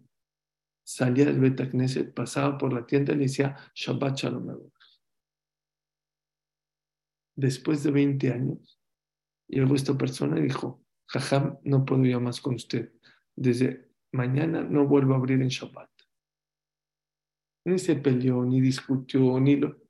[0.84, 4.70] salía del Betacneset, pasaba por la tienda y le decía Shabbat Shalom.
[7.34, 8.78] Después de 20 años,
[9.48, 12.92] llegó esta persona y dijo, jajam, no puedo ir más con usted.
[13.34, 15.90] Desde mañana no vuelvo a abrir en Shabbat.
[17.64, 19.80] Ni se peleó, ni discutió, ni lo...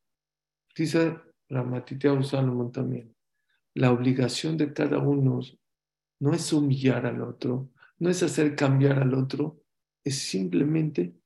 [0.77, 3.15] Dice Ramatitea Salomón también.
[3.75, 5.41] La obligación de cada uno
[6.23, 9.61] no es humillar al otro, no es hacer cambiar al otro,
[10.05, 11.17] es simplemente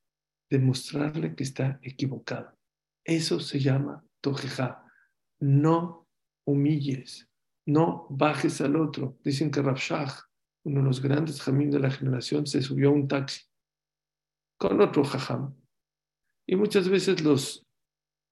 [0.48, 2.56] demostrarle que está equivocado.
[3.04, 4.82] Eso se llama tojeja.
[5.38, 6.08] No
[6.46, 7.28] humilles,
[7.66, 9.18] no bajes al otro.
[9.22, 10.30] Dicen que Rabshah,
[10.64, 13.42] uno de los grandes jamín de la generación, se subió a un taxi
[14.58, 15.54] con otro jajam.
[16.48, 17.66] Y muchas veces los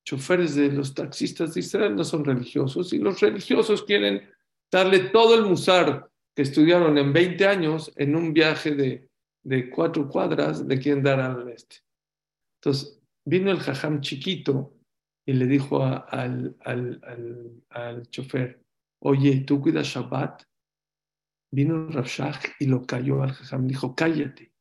[0.03, 4.27] choferes de los taxistas de Israel no son religiosos y los religiosos quieren
[4.73, 9.09] darle todo el musar que estudiaron en 20 años en un viaje de,
[9.45, 11.77] de cuatro cuadras de quién dar al este.
[12.61, 14.77] Entonces, vino el jajam chiquito
[15.27, 18.63] y le dijo al, al, al, al chofer,
[19.03, 20.43] oye, ¿tú cuidas Shabbat?
[21.53, 23.69] Vino Rafshah y lo cayó al Jajam.
[23.69, 24.53] Dijo, cállate.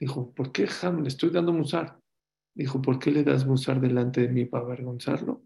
[0.00, 2.00] Dijo, ¿por qué Ham le estoy dando musar?
[2.56, 5.44] Dijo, ¿por qué le das musar delante de mí para avergonzarlo?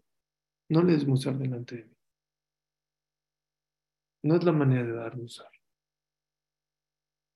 [0.71, 1.98] No le des musar delante de mí.
[4.23, 5.51] No es la manera de dar musar.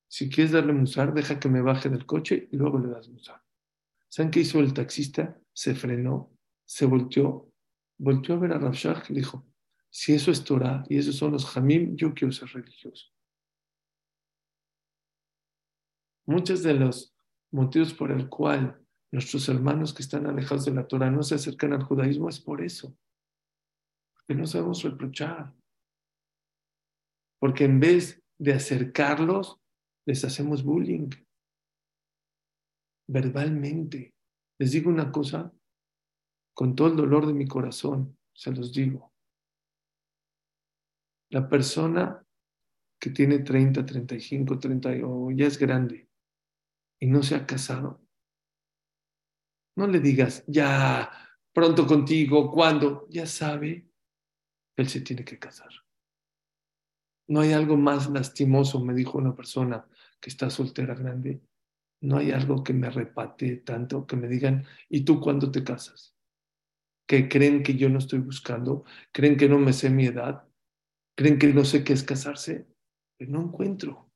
[0.08, 3.42] Si quieres darle musar, deja que me baje del coche y luego le das musar.
[4.08, 5.36] ¿Saben qué hizo el taxista?
[5.52, 6.30] Se frenó,
[6.64, 7.50] se volteó,
[7.98, 9.44] volteó a ver a Rafshah y dijo,
[9.90, 13.08] si eso es Torah y esos son los Jamim, yo quiero ser religioso.
[16.26, 17.14] Muchos de los
[17.50, 21.72] motivos por el cual nuestros hermanos que están alejados de la Torah no se acercan
[21.72, 22.96] al judaísmo es por eso.
[24.14, 25.54] Porque no sabemos reprochar.
[27.44, 29.60] Porque en vez de acercarlos,
[30.06, 31.10] les hacemos bullying.
[33.06, 34.14] Verbalmente.
[34.58, 35.52] Les digo una cosa,
[36.54, 39.12] con todo el dolor de mi corazón, se los digo.
[41.32, 42.26] La persona
[42.98, 46.08] que tiene 30, 35, 30 o ya es grande
[46.98, 48.08] y no se ha casado,
[49.76, 51.10] no le digas, ya,
[51.52, 53.86] pronto contigo, cuando, ya sabe,
[54.76, 55.84] él se tiene que casar.
[57.26, 59.86] No hay algo más lastimoso, me dijo una persona
[60.20, 61.40] que está soltera grande.
[62.00, 66.14] No hay algo que me repate tanto que me digan, ¿y tú cuándo te casas?
[67.06, 70.46] Que creen que yo no estoy buscando, creen que no me sé mi edad,
[71.16, 72.66] creen que no sé qué es casarse,
[73.16, 74.10] pero no encuentro.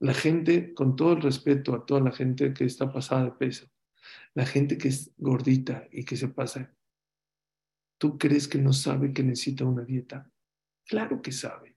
[0.00, 3.70] La gente, con todo el respeto a toda la gente que está pasada de peso,
[4.34, 6.74] la gente que es gordita y que se pasa,
[8.02, 10.28] ¿tú crees que no sabe que necesita una dieta?
[10.88, 11.76] Claro que sabe.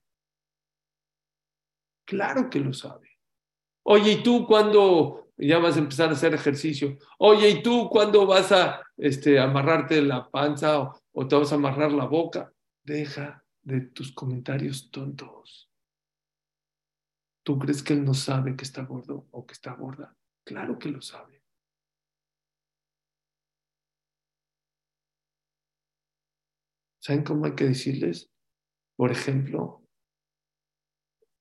[2.04, 3.20] Claro que lo sabe.
[3.84, 6.98] Oye, ¿y tú cuándo ya vas a empezar a hacer ejercicio?
[7.20, 11.54] Oye, ¿y tú cuándo vas a este, amarrarte la panza o, o te vas a
[11.54, 12.52] amarrar la boca?
[12.82, 15.70] Deja de tus comentarios tontos.
[17.44, 20.12] ¿Tú crees que él no sabe que está gordo o que está gorda?
[20.42, 21.35] Claro que lo sabe.
[27.06, 28.32] ¿Saben cómo hay que decirles?
[28.96, 29.86] Por ejemplo,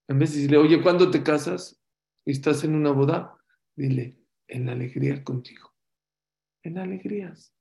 [0.08, 1.82] en vez de decirle, oye, ¿cuándo te casas?
[2.24, 3.36] Y estás en una boda,
[3.76, 4.16] dile,
[4.48, 5.74] en alegría contigo.
[6.62, 7.52] En alegrías.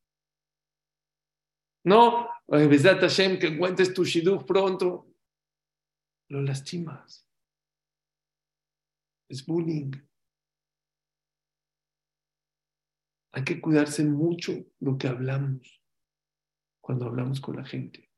[1.87, 5.11] No, Besat Hashem, que encuentres tu shidduch pronto.
[6.29, 7.27] Lo lastimas
[9.31, 9.93] es bullying.
[13.33, 15.84] Hay que cuidarse mucho lo que hablamos
[16.85, 18.11] cuando hablamos con la gente.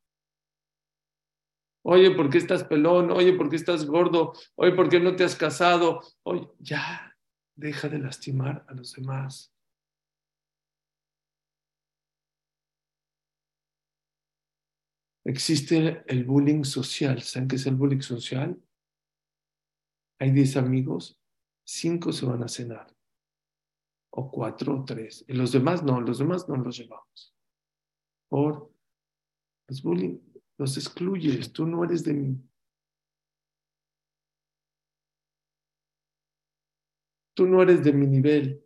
[1.84, 3.12] Oye, ¿por qué estás pelón?
[3.12, 4.32] Oye, ¿por qué estás gordo?
[4.56, 6.02] Oye, ¿por qué no te has casado?
[6.24, 7.16] Oye, ya,
[7.54, 9.54] deja de lastimar a los demás.
[15.24, 17.22] Existe el bullying social.
[17.22, 18.60] ¿Saben qué es el bullying social?
[20.18, 21.20] hay 10 amigos,
[21.64, 22.86] 5 se van a cenar,
[24.10, 25.26] o 4 o 3.
[25.28, 27.35] Y los demás no, los demás no los llevamos.
[28.28, 28.72] Por
[29.68, 30.18] los bullying,
[30.58, 32.40] los excluyes, tú no eres de mí.
[37.34, 38.64] Tú no eres de mi nivel.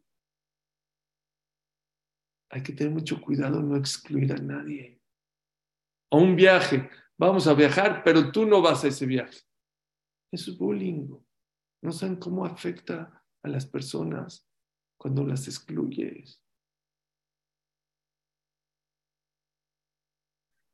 [2.50, 5.00] Hay que tener mucho cuidado no excluir a nadie.
[6.12, 9.40] A un viaje, vamos a viajar, pero tú no vas a ese viaje.
[10.32, 11.08] Eso es bullying.
[11.82, 14.46] No saben cómo afecta a las personas
[14.96, 16.42] cuando las excluyes.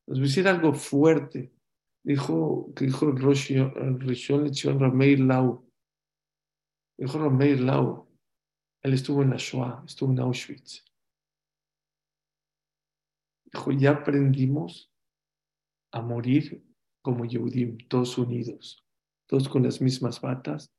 [0.06, 1.52] Les voy a decir algo fuerte.
[2.04, 5.68] Dijo, que dijo el Rishon Lechion Rameir Lau.
[6.96, 8.06] Dijo Rameir Lau.
[8.82, 10.84] Él estuvo en la Shoah, estuvo en Auschwitz.
[13.52, 14.92] Dijo, ya aprendimos
[15.90, 16.64] a morir
[17.02, 18.84] como Yehudim, todos unidos,
[19.26, 20.72] todos con las mismas batas,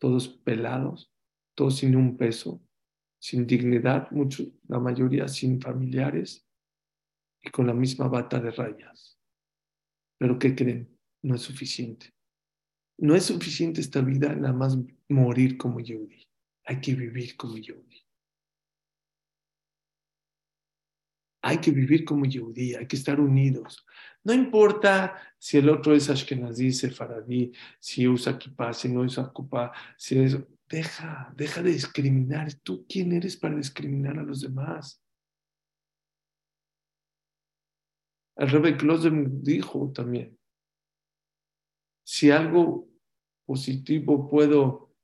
[0.00, 1.12] todos pelados,
[1.54, 2.60] todos sin un peso,
[3.20, 6.44] sin dignidad, mucho, la mayoría sin familiares
[7.42, 9.18] y con la misma bata de rayas.
[10.18, 10.96] Pero ¿qué creen?
[11.22, 12.14] No es suficiente.
[12.98, 14.78] No es suficiente esta vida nada más
[15.08, 16.24] morir como Yehudi.
[16.64, 18.02] Hay que vivir como Yehudi.
[21.44, 23.84] Hay que vivir como Yehudi, hay que estar unidos.
[24.22, 29.72] No importa si el otro es Ashkenazí, Sefaradí, si usa kippah, si no usa kippah,
[29.96, 30.38] si es...
[30.68, 32.54] Deja, deja de discriminar.
[32.62, 35.01] ¿Tú quién eres para discriminar a los demás?
[38.36, 40.38] El Rebbe Klosem dijo también,
[42.04, 42.88] si algo
[43.46, 44.94] positivo puedo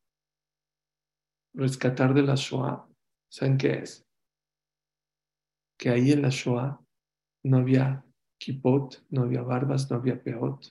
[1.55, 2.89] rescatar de la Shoah,
[3.31, 4.07] ¿saben qué es?
[5.79, 6.81] Que ahí en la Shoah
[7.45, 8.05] no había
[8.39, 10.67] kipot, no había barbas, no había peot,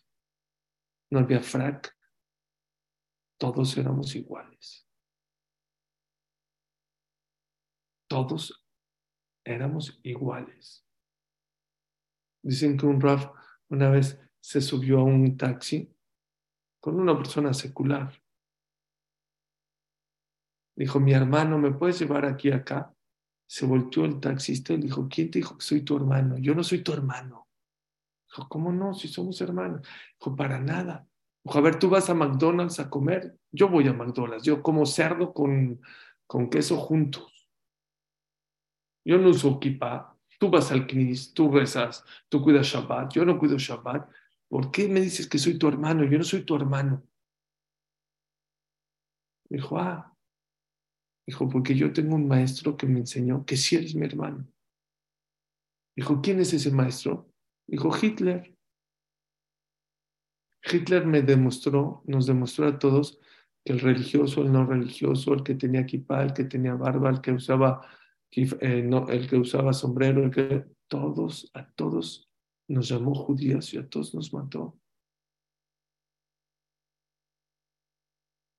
[1.11, 1.95] no había frac.
[3.39, 4.87] Todos éramos iguales.
[8.09, 8.65] Todos
[9.45, 10.86] éramos iguales.
[12.47, 13.29] Dicen que un Raf
[13.67, 15.93] una vez se subió a un taxi
[16.79, 18.23] con una persona secular.
[20.73, 22.95] Dijo, mi hermano, ¿me puedes llevar aquí acá?
[23.45, 26.37] Se volteó el taxista y dijo, ¿quién te dijo que soy tu hermano?
[26.37, 27.49] Yo no soy tu hermano.
[28.29, 28.93] Dijo, ¿cómo no?
[28.93, 29.85] Si somos hermanos.
[30.17, 31.05] Dijo, para nada.
[31.43, 33.37] Dijo, a ver, tú vas a McDonald's a comer.
[33.51, 34.45] Yo voy a McDonald's.
[34.45, 35.81] Yo como cerdo con,
[36.25, 37.49] con queso juntos.
[39.03, 40.16] Yo no uso kippah.
[40.37, 43.13] Tú vas al knis, tú rezas, tú cuidas Shabbat.
[43.13, 44.09] Yo no cuido Shabbat.
[44.47, 46.03] ¿Por qué me dices que soy tu hermano?
[46.03, 47.03] Yo no soy tu hermano.
[49.49, 50.13] Dijo, ah,
[51.25, 54.45] dijo, porque yo tengo un maestro que me enseñó que sí eres mi hermano.
[55.95, 57.33] Dijo, ¿quién es ese maestro?
[57.67, 58.55] Dijo, Hitler.
[60.63, 63.19] Hitler me demostró, nos demostró a todos
[63.63, 67.21] que el religioso, el no religioso, el que tenía equipa, el que tenía barba, el
[67.21, 67.87] que usaba,
[68.31, 72.29] eh, no, el que usaba sombrero, el que, todos, a todos
[72.67, 74.79] nos llamó judías y a todos nos mató.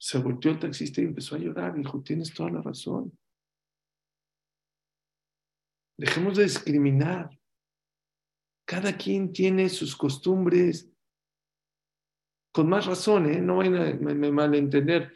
[0.01, 1.75] Se volteó el taxista y empezó a llorar.
[1.75, 3.19] Dijo, tienes toda la razón.
[5.99, 7.31] Dejemos de discriminar.
[8.65, 10.91] Cada quien tiene sus costumbres.
[12.53, 13.41] Con más razón, ¿eh?
[13.41, 15.13] no vayan a me, malentender.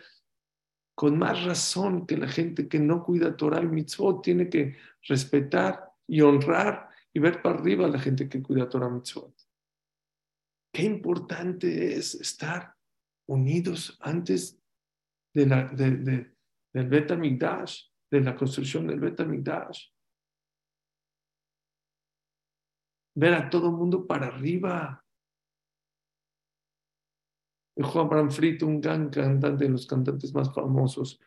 [0.95, 4.77] Con más razón que la gente que no cuida Torah y mitzvot tiene que
[5.09, 9.35] respetar y honrar y ver para arriba a la gente que cuida Torah Mitzvot.
[10.73, 12.75] Qué importante es estar
[13.29, 14.59] unidos antes
[15.35, 16.35] de la, de,
[16.73, 19.21] del Bet de la construcción del Bet
[23.15, 25.02] Ver a todo el mundo para arriba.
[27.77, 31.21] Juan Frit, un gran cantante de los cantantes más famosos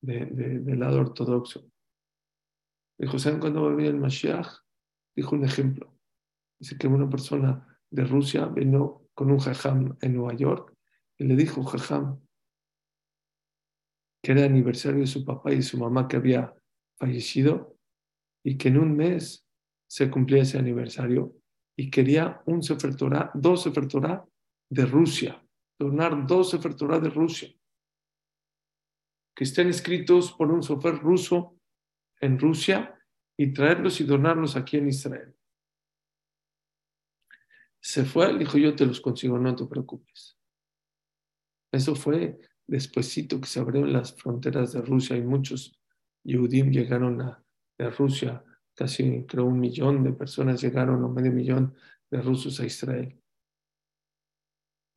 [0.00, 1.70] del lado ortodoxo.
[2.98, 4.48] Dijo, ¿saben cuándo va el Mashiach?
[5.14, 5.94] dijo un ejemplo.
[6.58, 10.74] Dice que una persona de Rusia vino con un jajam en Nueva York
[11.18, 12.20] y le dijo, jajam,
[14.22, 16.54] que era aniversario de su papá y de su mamá que había
[16.96, 17.76] fallecido
[18.44, 19.46] y que en un mes
[19.88, 21.36] se cumplía ese aniversario
[21.76, 22.94] y quería un Sefer
[23.34, 23.88] dos Sefer
[24.70, 25.44] de Rusia,
[25.78, 27.52] donar dos Sefer de Rusia,
[29.34, 31.58] que estén escritos por un sofer ruso
[32.20, 32.98] en Rusia
[33.36, 35.34] y traerlos y donarlos aquí en Israel.
[37.80, 40.38] Se fue, dijo, yo te los consigo, no te preocupes.
[41.72, 45.78] Eso fue despuesito que se abrieron las fronteras de Rusia y muchos
[46.24, 47.44] Yehudim llegaron a,
[47.78, 51.74] de Rusia, casi creo un millón de personas llegaron o medio millón
[52.10, 53.21] de rusos a Israel.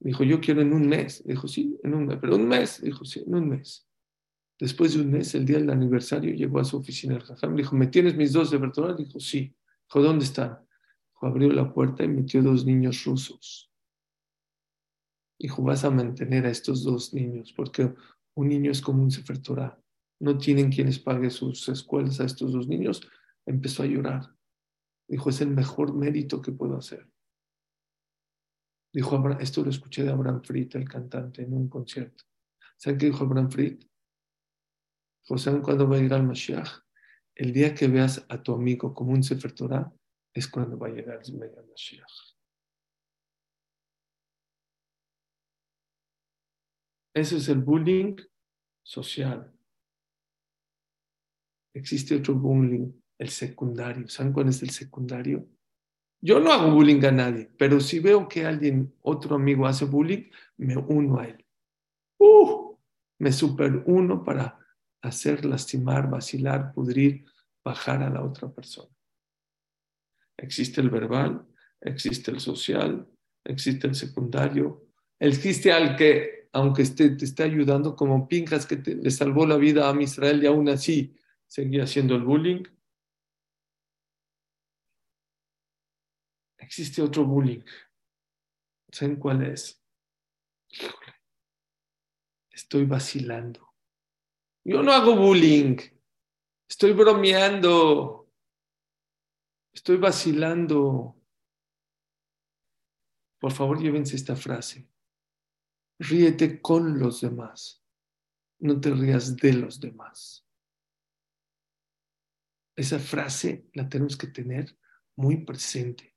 [0.06, 1.24] Dijo, yo quiero en un mes.
[1.26, 2.80] Dijo, sí, en un mes, pero un mes.
[2.80, 3.88] Dijo, sí, en un mes.
[4.60, 7.56] Después de un mes, el día del aniversario, llegó a su oficina el jajam.
[7.56, 8.60] Le dijo, ¿me tienes mis dos de?
[8.60, 9.56] Dijo, sí.
[9.88, 10.60] Dijo, ¿dónde están?
[11.10, 13.72] Dijo, abrió la puerta y metió dos niños rusos.
[15.39, 17.91] Dijo, vas a mantener a estos dos niños, porque
[18.36, 19.41] un niño es como un Sefer
[20.20, 23.02] No tienen quienes paguen sus escuelas a estos dos niños.
[23.48, 24.36] Empezó a llorar.
[25.08, 27.10] Dijo, es el mejor mérito que puedo hacer.
[28.95, 32.23] Dijo, esto lo escuché de Abraham Fried, el cantante, en un concierto.
[32.77, 33.84] ¿Saben qué dijo Abraham Fried?
[35.27, 36.79] José, cuando va a llegar el Mashiach?
[37.36, 39.91] El día que veas a tu amigo como un Sefer Torah
[40.34, 42.36] es cuando va a llegar el Mashiach.
[47.13, 48.15] Ese es el bullying
[48.81, 49.53] social.
[51.73, 54.08] Existe otro bullying, el secundario.
[54.08, 55.49] ¿Saben cuál es el secundario?
[56.26, 60.24] Yo no hago bullying a nadie, pero si veo que alguien, otro amigo hace bullying,
[60.58, 61.46] me uno a él.
[62.18, 62.76] Uh,
[63.20, 64.58] me super uno para
[65.04, 67.26] hacer lastimar, vacilar, pudrir,
[67.64, 68.90] bajar a la otra persona.
[70.36, 71.46] Existe el verbal,
[71.80, 73.08] existe el social,
[73.44, 74.88] existe el secundario,
[75.19, 80.02] existe al que, aunque te esté ayudando, como Pinjas que le salvó la vida a
[80.02, 81.15] Israel y aún así
[81.46, 82.63] seguía haciendo el bullying.
[86.66, 87.63] Existe otro bullying.
[88.92, 89.82] ¿Saben cuál es?
[92.52, 93.66] Estoy vacilando
[94.66, 95.78] yo no hago bullying.
[96.68, 98.32] Estoy bromeando.
[99.72, 101.22] Estoy vacilando.
[103.40, 104.90] Por favor, llévense esta frase.
[106.00, 107.84] Ríete con los demás.
[108.60, 110.48] No te rías de los demás.
[112.76, 114.76] Esa frase la tenemos que tener
[115.16, 116.15] muy presente.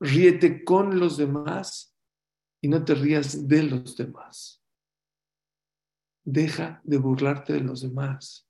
[0.00, 1.94] Ríete con los demás
[2.62, 4.62] y no te rías de los demás.
[6.24, 8.48] Deja de burlarte de los demás,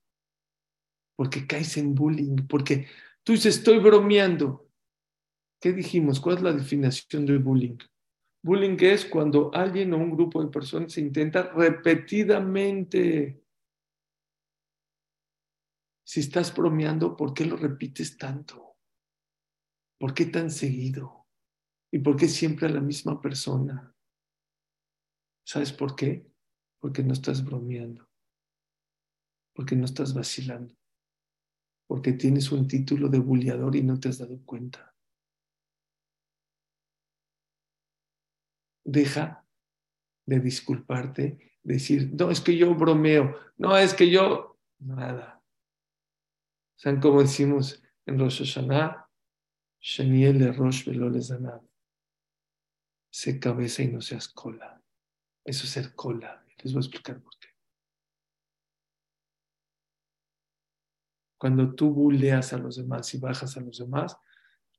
[1.15, 2.87] porque caes en bullying, porque
[3.23, 4.69] tú dices, estoy bromeando.
[5.61, 6.19] ¿Qué dijimos?
[6.19, 7.77] ¿Cuál es la definición del bullying?
[8.43, 13.43] Bullying es cuando alguien o un grupo de personas se intenta repetidamente.
[16.03, 18.75] Si estás bromeando, ¿por qué lo repites tanto?
[19.99, 21.20] ¿Por qué tan seguido?
[21.91, 23.93] ¿Y por qué siempre a la misma persona?
[25.45, 26.25] ¿Sabes por qué?
[26.79, 28.07] Porque no estás bromeando,
[29.53, 30.73] porque no estás vacilando,
[31.87, 34.95] porque tienes un título de bulliador y no te has dado cuenta.
[38.85, 39.45] Deja
[40.25, 45.43] de disculparte, decir, no, es que yo bromeo, no, es que yo, nada.
[46.77, 49.07] ¿Saben cómo decimos en Rosh Hashanah?
[49.79, 51.70] Shaniel de Rosh Velolezanab.
[53.11, 54.81] Sé cabeza y no seas cola.
[55.43, 56.45] Eso es ser cola.
[56.57, 57.49] Les voy a explicar por qué.
[61.37, 64.15] Cuando tú buleas a los demás y bajas a los demás,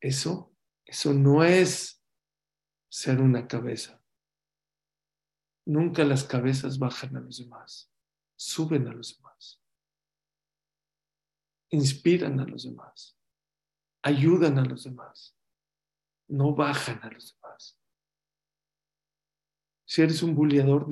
[0.01, 0.55] eso,
[0.85, 2.03] eso no es
[2.89, 4.01] ser una cabeza.
[5.67, 7.93] Nunca las cabezas bajan a los demás,
[8.37, 9.63] suben a los demás,
[11.71, 13.17] inspiran a los demás,
[14.03, 15.37] ayudan a los demás,
[16.29, 17.42] no bajan a los demás.
[19.85, 20.87] Si eres un bulliador,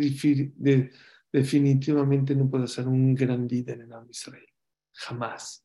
[1.33, 4.47] definitivamente no puedes ser un gran líder en Israel.
[4.93, 5.65] Jamás.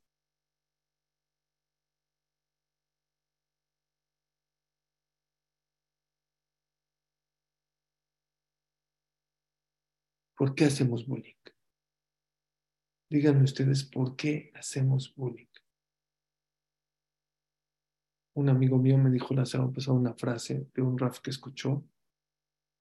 [10.38, 11.34] ¿Por qué hacemos bullying?
[13.10, 15.48] Díganme ustedes por qué hacemos bullying.
[18.34, 21.86] Un amigo mío me dijo la semana pasada una frase de un Raf que escuchó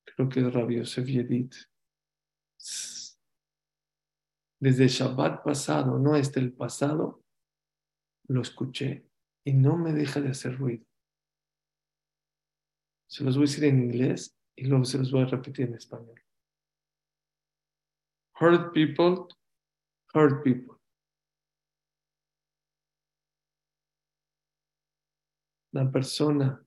[0.04, 1.52] creo que es Rabbi Yosef Yedid.
[4.60, 7.22] Desde Shabbat pasado, no este el pasado,
[8.28, 9.06] lo escuché
[9.44, 10.86] y no me deja de hacer ruido.
[13.06, 15.74] Se los voy a decir en inglés y luego se los voy a repetir en
[15.74, 16.20] español.
[18.40, 19.26] Hurt people,
[20.14, 20.74] hurt people.
[25.72, 26.63] La persona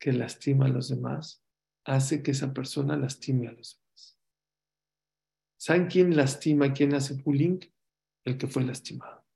[0.00, 1.44] que lastima a los demás
[1.84, 4.18] hace que esa persona lastime a los demás.
[5.58, 7.60] ¿Saben quién lastima, quién hace bullying?
[8.24, 9.26] El que fue lastimado.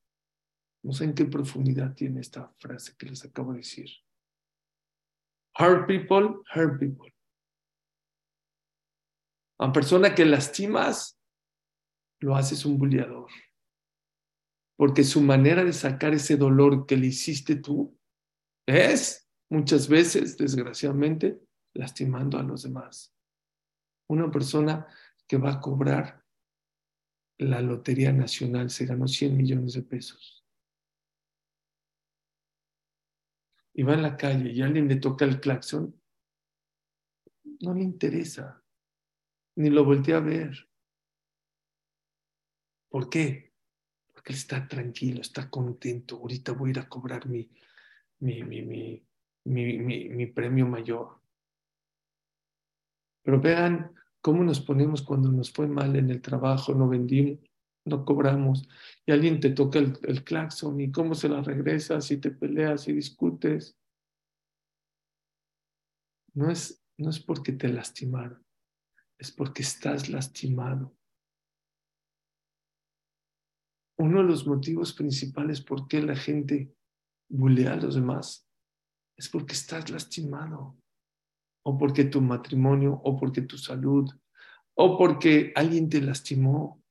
[0.83, 3.91] No sé en qué profundidad tiene esta frase que les acabo de decir.
[5.59, 7.15] Hurt people, hurt people.
[9.59, 11.19] A persona que lastimas,
[12.21, 13.31] lo haces un bulliador.
[14.77, 17.97] Porque su manera de sacar ese dolor que le hiciste tú
[18.67, 19.24] es
[19.55, 21.41] muchas veces, desgraciadamente,
[21.75, 23.15] lastimando a los demás.
[24.09, 24.87] Una persona
[25.27, 26.25] que va a cobrar
[27.39, 30.45] la Lotería Nacional se ganó 100 millones de pesos.
[33.75, 36.01] Y va en la calle y alguien le toca el claxon,
[37.61, 38.63] no le interesa,
[39.57, 40.69] ni lo voltea a ver.
[42.89, 43.53] ¿Por qué?
[44.13, 46.17] Porque él está tranquilo, está contento.
[46.17, 47.51] Ahorita voy a ir a cobrar mi,
[48.21, 49.05] mi, mi,
[49.45, 51.21] mi, mi, mi, premio mayor.
[53.23, 57.39] Pero vean cómo nos ponemos cuando nos fue mal en el trabajo, no vendimos,
[57.85, 58.67] no cobramos,
[59.07, 62.89] y alguien te toca el, el claxon y cómo se la regresas y te peleas
[62.89, 63.77] y discutes.
[66.33, 68.45] No es, no es porque te lastimaron,
[69.19, 70.97] es porque estás lastimado.
[73.97, 76.75] Uno de los motivos principales por qué la gente
[77.29, 78.45] bulea a los demás
[79.17, 80.77] es porque estás lastimado,
[81.65, 84.11] o porque tu matrimonio, o porque tu salud,
[84.77, 86.83] o porque alguien te lastimó.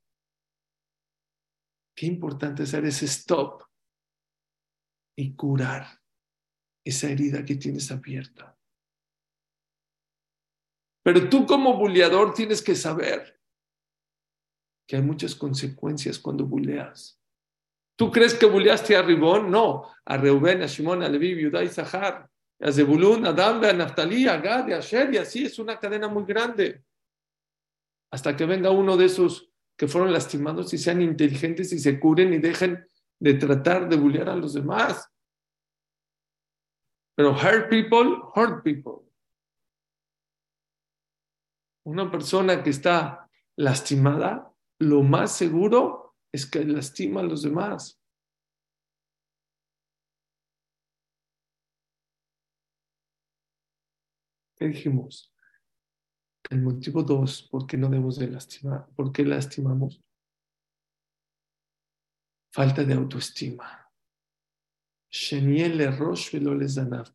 [1.96, 3.64] Qué importante hacer ese stop
[5.16, 6.02] y curar
[6.86, 8.58] esa herida que tienes abierta.
[11.04, 13.40] Pero tú como buleador tienes que saber
[14.88, 17.23] que hay muchas consecuencias cuando buleas.
[17.96, 19.52] ¿Tú crees que bulleaste a Ribón?
[19.52, 22.30] No, a Reuben, a Shimon, a Levi, a y Zahar,
[22.60, 26.26] a Zebulun, a Dambe, a Naftali, a Gad, a Asher, así es una cadena muy
[26.26, 26.84] grande.
[28.12, 32.34] Hasta que venga uno de esos que fueron lastimados y sean inteligentes y se curen
[32.34, 32.88] y dejen
[33.20, 35.10] de tratar de bullear a los demás.
[37.16, 39.08] Pero hurt people, hurt people.
[41.86, 46.03] Una persona que está lastimada, lo más seguro
[46.34, 48.02] es que lastima a los demás.
[54.58, 55.32] ¿Qué dijimos?
[56.50, 58.88] El motivo dos, ¿por qué no debemos de lastimar?
[58.96, 60.04] ¿Por qué lastimamos?
[62.52, 63.92] Falta de autoestima.
[65.10, 66.36] Sheniel Rosh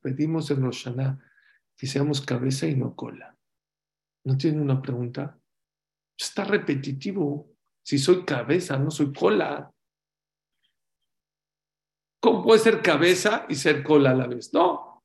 [0.00, 1.32] Pedimos en Roshaná
[1.76, 3.36] que seamos cabeza y no cola.
[4.24, 5.40] ¿No tiene una pregunta?
[6.16, 7.57] Está repetitivo.
[7.89, 9.72] Si soy cabeza, no soy cola.
[12.20, 14.53] ¿Cómo puede ser cabeza y ser cola a la vez?
[14.53, 15.03] No.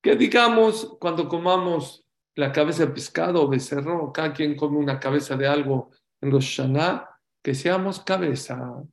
[0.00, 5.36] Que digamos, cuando comamos la cabeza de pescado o becerro, cada quien come una cabeza
[5.36, 5.90] de algo
[6.20, 6.56] en los
[7.42, 8.84] que seamos cabeza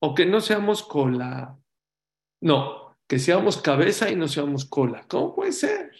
[0.00, 1.58] o que no seamos cola.
[2.42, 5.04] No, que seamos cabeza y no seamos cola.
[5.08, 5.90] ¿Cómo puede ser?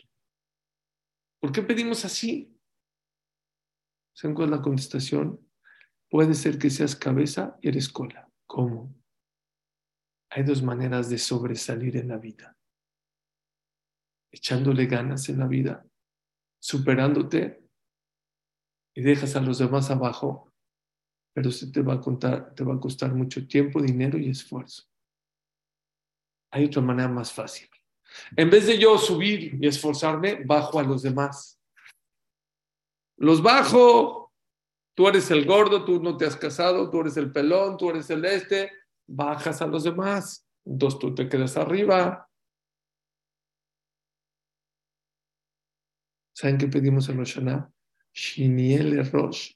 [1.40, 2.56] ¿Por qué pedimos así?
[4.14, 5.51] ¿Saben cuál es la contestación?
[6.12, 8.30] Puede ser que seas cabeza y eres cola.
[8.46, 8.94] ¿Cómo?
[10.28, 12.54] Hay dos maneras de sobresalir en la vida.
[14.30, 15.86] Echándole ganas en la vida,
[16.60, 17.66] superándote
[18.94, 20.52] y dejas a los demás abajo,
[21.32, 24.84] pero se te va a, contar, te va a costar mucho tiempo, dinero y esfuerzo.
[26.50, 27.70] Hay otra manera más fácil.
[28.36, 31.58] En vez de yo subir y esforzarme, bajo a los demás.
[33.16, 34.21] Los bajo.
[34.94, 38.10] Tú eres el gordo, tú no te has casado, tú eres el pelón, tú eres
[38.10, 38.70] el este.
[39.06, 40.46] Bajas a los demás.
[40.64, 42.28] Entonces tú te quedas arriba.
[46.34, 47.38] ¿Saben qué pedimos en Rosh
[48.12, 49.54] Shiniel Rosh,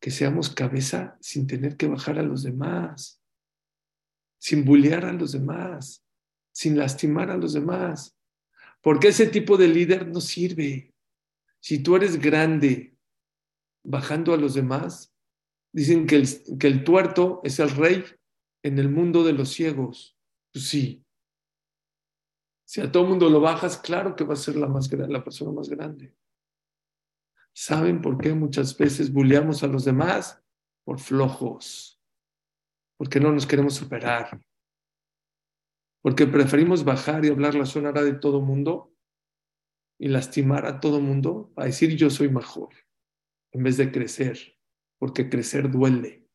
[0.00, 3.20] Que seamos cabeza sin tener que bajar a los demás,
[4.38, 6.04] sin bullear a los demás
[6.54, 8.16] sin lastimar a los demás.
[8.80, 10.94] Porque ese tipo de líder no sirve.
[11.60, 12.93] Si tú eres grande
[13.84, 15.14] bajando a los demás,
[15.72, 18.04] dicen que el, que el tuerto es el rey
[18.62, 20.18] en el mundo de los ciegos.
[20.52, 21.04] Pues sí.
[22.66, 25.52] Si a todo mundo lo bajas, claro que va a ser la, más, la persona
[25.52, 26.14] más grande.
[27.52, 30.42] ¿Saben por qué muchas veces bulleamos a los demás?
[30.84, 32.00] Por flojos.
[32.96, 34.40] Porque no nos queremos superar
[36.04, 38.94] porque preferimos bajar y hablar la sonara de todo mundo
[39.98, 42.74] y lastimar a todo mundo a decir yo soy mejor,
[43.54, 44.58] en vez de crecer,
[44.98, 46.28] porque crecer duele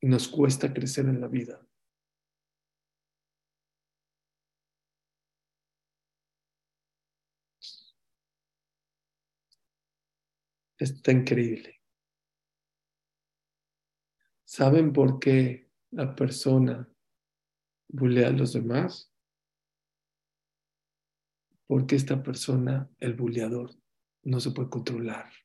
[0.00, 1.60] y nos cuesta crecer en la vida.
[10.78, 11.82] Está increíble.
[14.44, 16.88] ¿Saben por qué la persona
[17.88, 19.12] bulea a los demás?
[21.66, 23.70] Porque esta persona, el buleador,
[24.22, 25.43] no se puede controlar.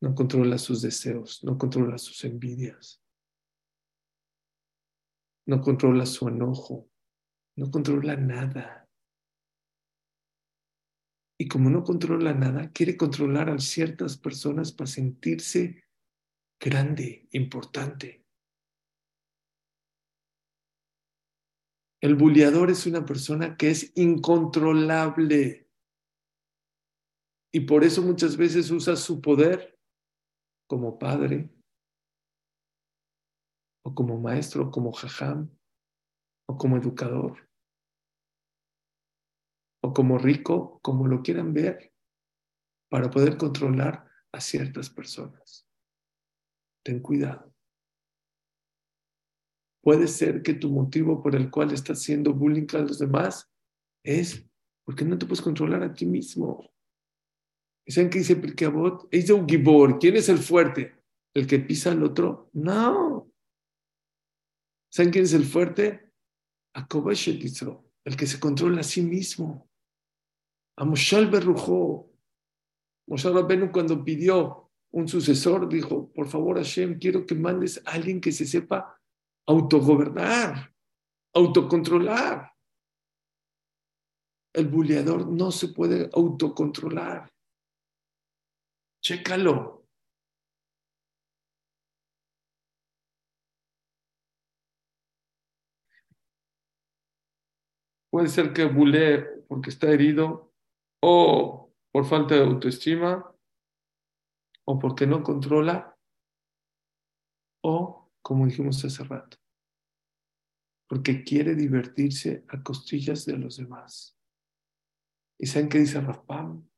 [0.00, 3.02] No controla sus deseos, no controla sus envidias,
[5.46, 6.90] no controla su enojo,
[7.56, 8.88] no controla nada.
[11.38, 15.84] Y como no controla nada, quiere controlar a ciertas personas para sentirse
[16.60, 18.24] grande, importante.
[22.02, 25.68] El bulliador es una persona que es incontrolable
[27.52, 29.75] y por eso muchas veces usa su poder
[30.66, 31.50] como padre
[33.84, 35.50] o como maestro, como jajam
[36.48, 37.48] o como educador
[39.82, 41.92] o como rico, como lo quieran ver,
[42.90, 45.68] para poder controlar a ciertas personas.
[46.84, 47.54] Ten cuidado.
[49.82, 53.48] Puede ser que tu motivo por el cual estás haciendo bullying a los demás
[54.04, 54.44] es
[54.84, 56.68] porque no te puedes controlar a ti mismo.
[57.86, 58.40] ¿Saben qué dice?
[59.10, 59.32] Es.
[60.00, 60.96] ¿Quién es el fuerte?
[61.34, 62.50] ¿El que pisa al otro?
[62.52, 63.30] No.
[64.90, 66.12] ¿Saben quién es el fuerte?
[68.04, 69.68] el que se controla a sí mismo.
[70.76, 72.12] A Moshal Berrujo.
[73.08, 78.20] Moshal Rabbenu cuando pidió un sucesor dijo, por favor Hashem, quiero que mandes a alguien
[78.20, 78.98] que se sepa
[79.46, 80.74] autogobernar,
[81.34, 82.52] autocontrolar.
[84.54, 87.30] El buleador no se puede autocontrolar.
[89.06, 89.86] Chécalo.
[98.10, 100.52] Puede ser que bulee porque está herido
[101.00, 103.32] o por falta de autoestima
[104.64, 105.96] o porque no controla
[107.62, 109.36] o como dijimos hace rato,
[110.88, 114.18] porque quiere divertirse a costillas de los demás.
[115.38, 116.68] ¿Y saben qué dice Rafpam?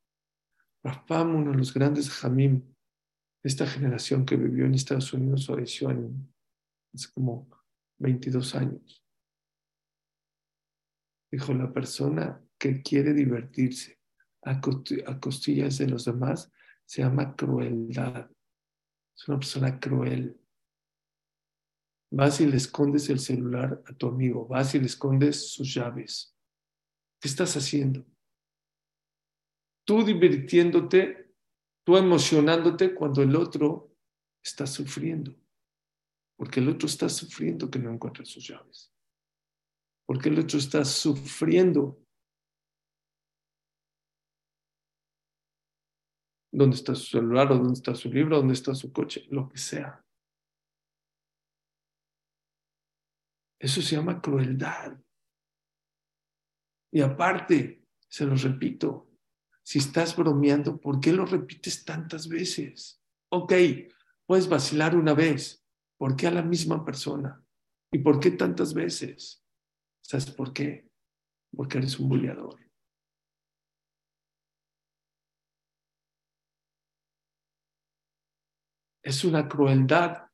[0.82, 2.62] Rafpam, uno de los grandes jamim
[3.42, 7.48] esta generación que vivió en Estados Unidos, falleció hace como
[7.98, 9.04] 22 años.
[11.30, 13.98] Dijo, la persona que quiere divertirse
[14.42, 16.50] a costillas de los demás
[16.84, 18.30] se llama crueldad.
[19.16, 20.40] Es una persona cruel.
[22.10, 26.34] Vas y le escondes el celular a tu amigo, vas y le escondes sus llaves.
[27.20, 28.06] ¿Qué estás haciendo?
[29.89, 31.34] Tú divirtiéndote,
[31.82, 33.97] tú emocionándote cuando el otro
[34.45, 35.34] está sufriendo.
[36.36, 38.93] Porque el otro está sufriendo que no encuentra sus llaves.
[40.05, 42.05] Porque el otro está sufriendo.
[46.53, 49.26] ¿Dónde está su celular o dónde está su libro, dónde está su coche?
[49.30, 50.05] Lo que sea.
[53.59, 55.01] Eso se llama crueldad.
[56.93, 59.07] Y aparte, se los repito,
[59.68, 63.02] si estás bromeando, ¿por qué lo repites tantas veces?
[63.28, 63.52] Ok,
[64.24, 65.62] puedes vacilar una vez,
[65.98, 67.44] ¿por qué a la misma persona?
[67.92, 69.44] ¿Y por qué tantas veces?
[70.00, 70.88] ¿Sabes por qué?
[71.54, 72.58] Porque eres un bulleador.
[79.02, 80.28] Es una crueldad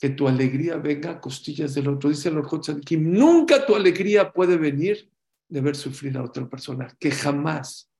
[0.00, 2.10] que tu alegría venga a costillas del otro.
[2.10, 5.12] Dice el Lord Kim, nunca tu alegría puede venir
[5.48, 7.93] de ver sufrir a otra persona, que jamás.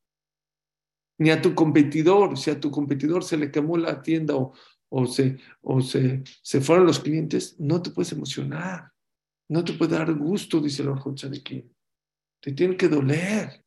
[1.19, 4.53] Ni a tu competidor, si a tu competidor se le quemó la tienda o,
[4.89, 8.93] o, se, o se, se fueron los clientes, no te puedes emocionar,
[9.49, 11.71] no te puede dar gusto, dice el Kim.
[12.41, 13.65] Te tiene que doler.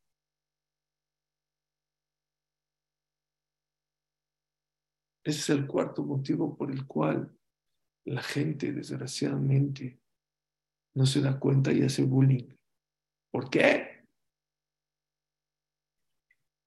[5.24, 7.36] Ese es el cuarto motivo por el cual
[8.06, 10.00] la gente, desgraciadamente,
[10.95, 12.48] no se da cuenta y hace bullying.
[13.32, 13.87] ¿Por qué?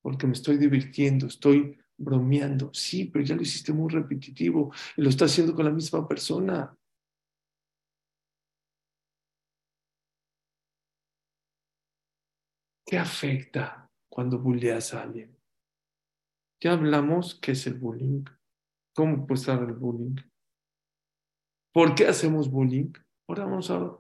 [0.03, 2.73] Porque me estoy divirtiendo, estoy bromeando.
[2.73, 6.77] Sí, pero ya lo hiciste muy repetitivo y lo está haciendo con la misma persona.
[12.87, 15.37] ¿Qué afecta cuando bulleas a alguien?
[16.61, 18.25] Ya hablamos qué es el bullying,
[18.95, 20.17] cómo puede estar el bullying,
[21.73, 22.93] ¿Por qué hacemos bullying?
[23.29, 23.91] Ahora vamos a ver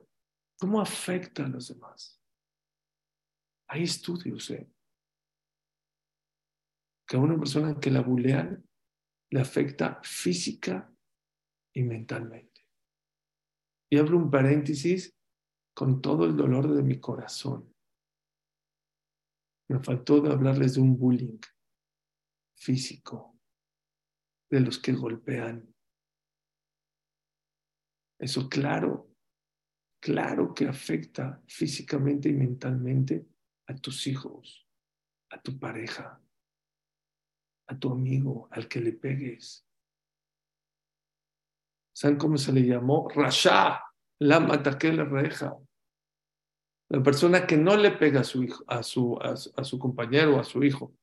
[0.58, 2.20] cómo afecta a los demás.
[3.68, 4.68] Hay estudios ¿eh?
[7.10, 8.64] Que a una persona que la bulean
[9.32, 10.94] le afecta física
[11.74, 12.68] y mentalmente.
[13.90, 15.12] Y abro un paréntesis
[15.74, 17.74] con todo el dolor de mi corazón.
[19.68, 21.40] Me faltó de hablarles de un bullying
[22.56, 23.36] físico,
[24.48, 25.74] de los que golpean,
[28.20, 29.16] eso claro,
[30.00, 33.26] claro que afecta físicamente y mentalmente
[33.66, 34.68] a tus hijos,
[35.30, 36.19] a tu pareja,
[37.70, 39.64] a tu amigo, al que le pegues.
[41.92, 43.08] ¿Saben cómo se le llamó?
[43.08, 43.84] Rasha,
[44.18, 45.56] la la reja.
[46.88, 50.44] La persona que no le pega a su hijo, a su, a, su compañero, a
[50.44, 50.96] su hijo.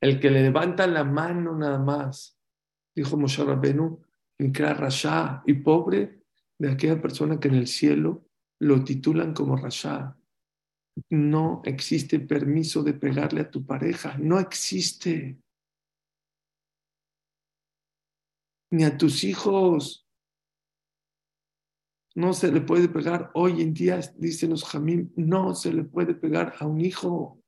[0.00, 2.38] El que le levanta la mano nada más.
[2.94, 4.00] Dijo Moshe Rabbenu,
[4.38, 6.22] Rasha y pobre
[6.58, 8.24] de aquella persona que en el cielo
[8.60, 10.16] lo titulan como Rasha.
[11.10, 15.43] No existe permiso de pegarle a tu pareja, no existe.
[18.74, 20.04] Ni a tus hijos.
[22.16, 23.30] No se le puede pegar.
[23.34, 27.40] Hoy en día, dicen los Jamim, no se le puede pegar a un hijo.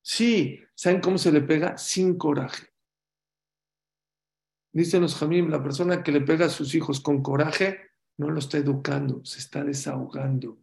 [0.00, 1.76] Sí, ¿saben cómo se le pega?
[1.76, 2.68] Sin coraje.
[4.72, 8.38] Dicen los Jamim, la persona que le pega a sus hijos con coraje no lo
[8.38, 10.62] está educando, se está desahogando.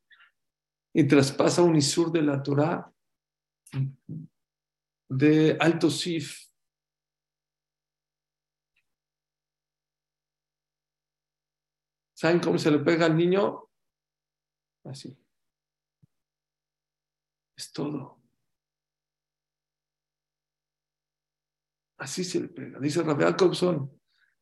[0.93, 2.93] Y traspasa un isur de la Torah
[5.09, 6.50] de alto sif.
[12.21, 13.67] ¿Saben cómo se le pega al niño?
[14.83, 15.17] Así.
[17.57, 18.21] Es todo.
[21.97, 22.79] Así se le pega.
[22.79, 23.91] Dice Rafael Jacobson,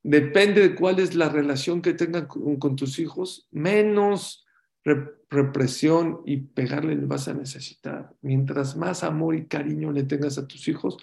[0.03, 4.45] depende de cuál es la relación que tengan con, tus hijos, menos
[4.83, 8.13] represión y pegarle le vas a necesitar.
[8.19, 10.97] Mientras más amor y cariño le tengas a tus hijos,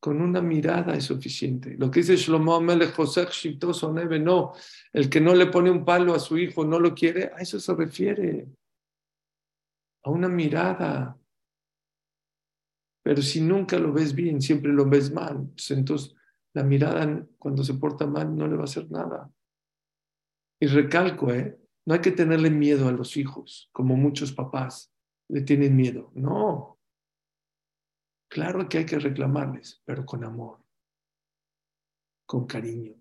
[0.00, 1.76] con una mirada es suficiente.
[1.78, 3.26] Lo que dice Shlomo Amelech José
[3.92, 4.52] Neve, no,
[4.92, 7.58] el que no le pone un palo a su hijo, no lo quiere, a eso
[7.58, 8.46] se refiere.
[10.04, 11.18] A una mirada.
[13.02, 16.14] Pero si nunca lo ves bien, siempre lo ves mal, pues entonces
[16.54, 19.30] la mirada cuando se porta mal no le va a hacer nada.
[20.60, 21.58] Y recalco, ¿eh?
[21.86, 24.92] no hay que tenerle miedo a los hijos, como muchos papás
[25.28, 26.10] le tienen miedo.
[26.14, 26.75] No.
[28.36, 30.62] Claro que hay que reclamarles, pero con amor,
[32.26, 32.94] con cariño,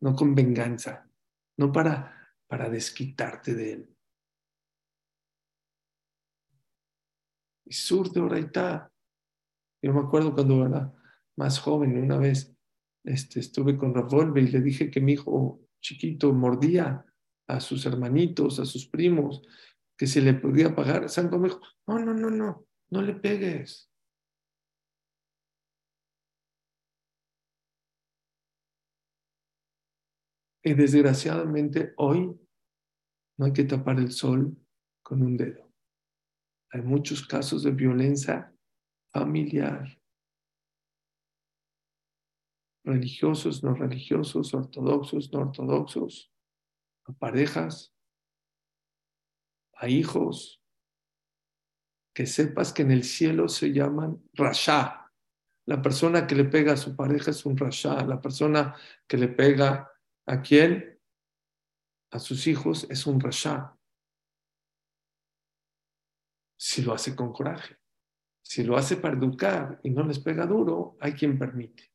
[0.00, 1.08] no con venganza,
[1.58, 3.96] no para, para desquitarte de él.
[7.64, 8.92] y sur de Oraitá.
[9.80, 10.92] Yo me acuerdo cuando era
[11.36, 12.52] más joven, una vez
[13.04, 17.06] este, estuve con Ravolve y le dije que mi hijo chiquito mordía
[17.46, 19.46] a sus hermanitos, a sus primos,
[19.96, 21.08] que se le podía pagar.
[21.08, 23.90] Santo me dijo, no, no, no, no, no le pegues.
[30.62, 32.40] Y desgraciadamente hoy
[33.36, 34.56] no hay que tapar el sol
[35.02, 35.70] con un dedo.
[36.70, 38.52] Hay muchos casos de violencia
[39.12, 40.00] familiar,
[42.84, 46.32] religiosos, no religiosos, ortodoxos, no ortodoxos,
[47.04, 47.94] a parejas,
[49.74, 50.63] a hijos,
[52.14, 55.12] que sepas que en el cielo se llaman rasha.
[55.66, 58.04] La persona que le pega a su pareja es un rasha.
[58.04, 58.76] La persona
[59.08, 59.90] que le pega
[60.26, 61.00] a quién?
[62.12, 63.76] A sus hijos es un rasha.
[66.56, 67.76] Si lo hace con coraje.
[68.42, 71.90] Si lo hace para educar y no les pega duro, hay quien permite.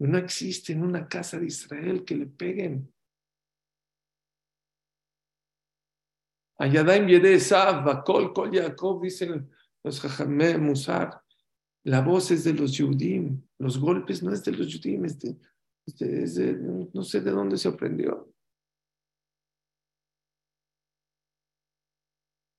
[0.00, 2.94] No existe en una casa de Israel que le peguen.
[6.58, 9.50] Ayadaim Yedesav, Bakol, Kol Yaakov, dicen
[9.84, 11.22] los Jajamé Musar.
[11.84, 13.42] La voz es de los Yudim.
[13.58, 15.06] Los golpes no es de los Yudim,
[16.92, 18.32] no sé de dónde se aprendió.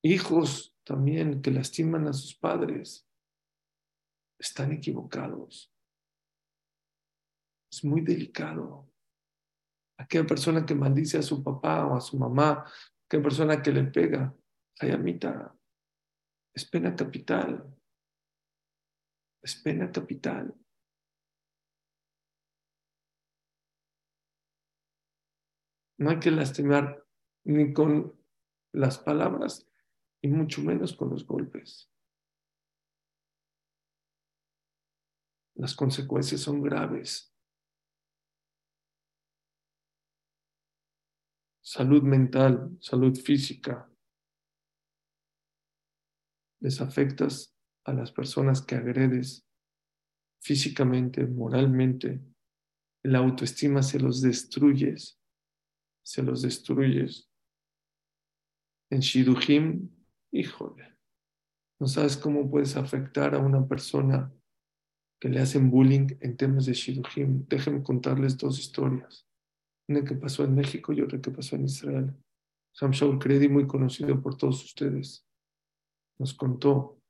[0.02, 3.06] Hijos también que lastiman a sus padres
[4.38, 5.70] están equivocados.
[7.70, 8.90] Es muy delicado.
[9.98, 12.64] Aquella persona que maldice a su papá o a su mamá,
[13.10, 14.32] aquella persona que le pega,
[14.78, 15.52] Hayamita,
[16.54, 17.76] es pena capital.
[19.42, 20.54] Es pena capital.
[25.98, 27.04] No hay que lastimar
[27.44, 28.16] ni con
[28.72, 29.68] las palabras
[30.22, 31.90] y mucho menos con los golpes.
[35.56, 37.29] Las consecuencias son graves.
[41.62, 43.88] Salud mental, salud física.
[46.60, 47.54] Les afectas
[47.84, 49.46] a las personas que agredes
[50.42, 52.20] físicamente, moralmente.
[53.02, 55.18] La autoestima se los destruyes,
[56.02, 57.30] se los destruyes.
[58.90, 59.88] En Shidujim,
[60.32, 60.98] híjole,
[61.78, 64.34] no sabes cómo puedes afectar a una persona
[65.18, 67.46] que le hacen bullying en temas de Shidujim.
[67.46, 69.29] Déjenme contarles dos historias
[69.90, 72.14] una que pasó en México y otra que pasó en Israel.
[72.72, 75.26] Sam Shaul Credi, muy conocido por todos ustedes,
[76.18, 77.02] nos contó,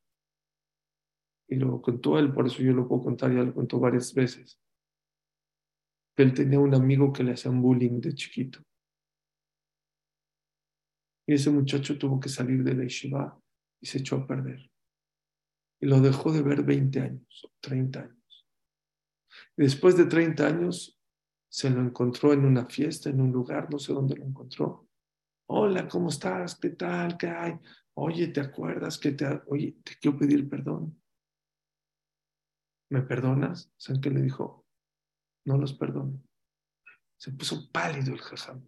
[1.48, 4.58] y lo contó él, por eso yo lo puedo contar, ya lo contó varias veces,
[6.16, 8.60] que él tenía un amigo que le hacían bullying de chiquito.
[11.26, 13.38] Y ese muchacho tuvo que salir de la yeshiva
[13.80, 14.70] y se echó a perder.
[15.80, 18.46] Y lo dejó de ver 20 años o 30 años.
[19.56, 20.99] Y después de 30 años
[21.50, 24.88] se lo encontró en una fiesta, en un lugar, no sé dónde lo encontró.
[25.48, 26.54] Hola, ¿cómo estás?
[26.54, 27.18] ¿Qué tal?
[27.18, 27.58] ¿Qué hay?
[27.94, 29.26] Oye, ¿te acuerdas que te...
[29.46, 31.02] Oye, te quiero pedir perdón.
[32.90, 33.72] ¿Me perdonas?
[33.76, 34.64] ¿Saben qué le dijo?
[35.44, 36.22] No los perdono.
[37.18, 38.64] Se puso pálido el jajam.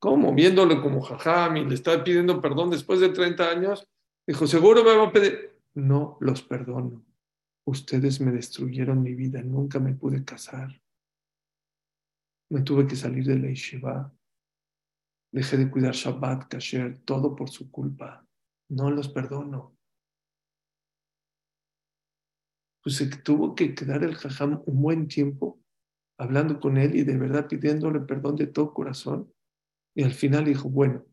[0.00, 0.34] ¿Cómo?
[0.34, 3.86] Viéndolo como jajam y le está pidiendo perdón después de 30 años.
[4.26, 5.56] Dijo, seguro me va a pedir.
[5.74, 7.04] No los perdono.
[7.64, 9.40] Ustedes me destruyeron mi vida.
[9.42, 10.80] Nunca me pude casar.
[12.50, 14.12] Me tuve que salir de la yeshiva.
[15.32, 18.26] Dejé de cuidar Shabbat, Kasher, todo por su culpa.
[18.68, 19.76] No los perdono.
[22.82, 25.60] Pues tuvo que quedar el jajam un buen tiempo
[26.18, 29.32] hablando con él y de verdad pidiéndole perdón de todo corazón.
[29.94, 31.04] Y al final dijo, bueno,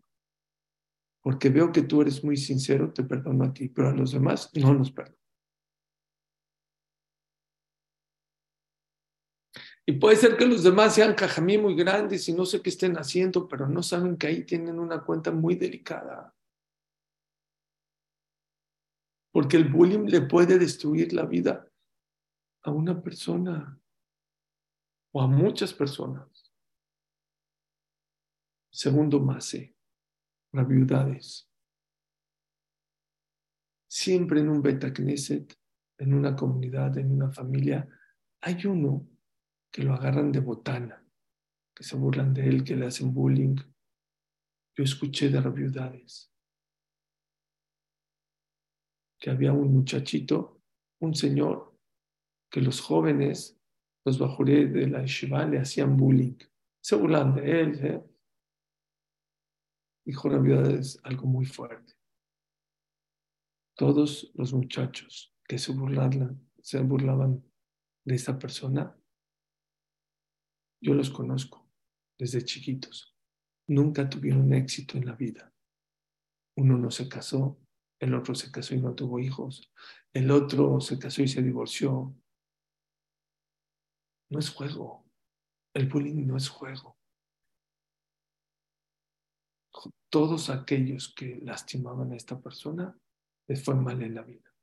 [1.22, 4.50] porque veo que tú eres muy sincero, te perdono a ti, pero a los demás
[4.56, 5.18] no los perdono.
[9.90, 12.98] Y puede ser que los demás sean cajamí muy grandes y no sé qué estén
[12.98, 16.36] haciendo, pero no saben que ahí tienen una cuenta muy delicada.
[19.32, 21.72] Porque el bullying le puede destruir la vida
[22.64, 23.80] a una persona
[25.14, 26.54] o a muchas personas.
[28.70, 29.74] Segundo mase,
[30.52, 31.50] las viudades.
[33.90, 35.58] Siempre en un beta knesset,
[35.98, 37.88] en una comunidad, en una familia,
[38.42, 39.08] hay uno
[39.78, 41.08] que lo agarran de botana,
[41.76, 43.58] que se burlan de él, que le hacen bullying.
[44.76, 46.34] Yo escuché de viudades
[49.20, 50.64] que había un muchachito,
[51.00, 51.78] un señor,
[52.50, 53.62] que los jóvenes,
[54.04, 56.40] los bajuré de la yeshiva, le hacían bullying.
[56.82, 57.86] Se burlan de él.
[57.86, 58.04] ¿eh?
[60.04, 61.94] dijo una viuda algo muy fuerte.
[63.76, 67.46] Todos los muchachos que se burlaban, se burlaban
[68.04, 68.98] de esta persona,
[70.82, 71.68] yo los conozco
[72.18, 73.16] desde chiquitos.
[73.68, 75.54] Nunca tuvieron éxito en la vida.
[76.56, 77.60] Uno no se casó,
[78.00, 79.72] el otro se casó y no tuvo hijos,
[80.14, 82.16] el otro se casó y se divorció.
[84.30, 85.06] No es juego.
[85.74, 86.98] El bullying no es juego.
[90.10, 92.98] Todos aquellos que lastimaban a esta persona
[93.48, 94.54] les fue mal en la vida.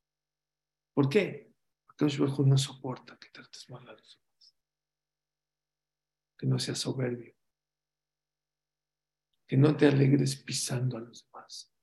[0.94, 1.52] ¿Por qué?
[1.86, 4.23] Porque Osberjo no soporta que trates mal a los.
[6.44, 7.34] Que no seas soberbio.
[9.48, 11.74] Que no te alegres pisando a los demás.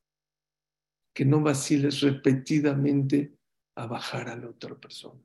[1.16, 3.40] Que no vaciles repetidamente
[3.76, 5.20] a bajar a la otra persona.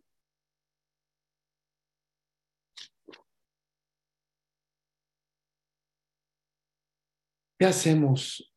[7.59, 8.55] ¿Qué hacemos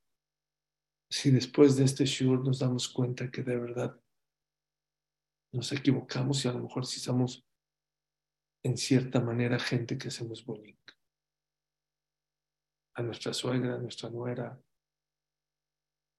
[1.09, 4.01] si después de este shur nos damos cuenta que de verdad
[5.51, 7.48] nos equivocamos y a lo mejor si somos
[8.63, 10.75] en cierta manera gente que hacemos bullying?
[12.95, 14.61] A nuestra suegra, a nuestra nuera,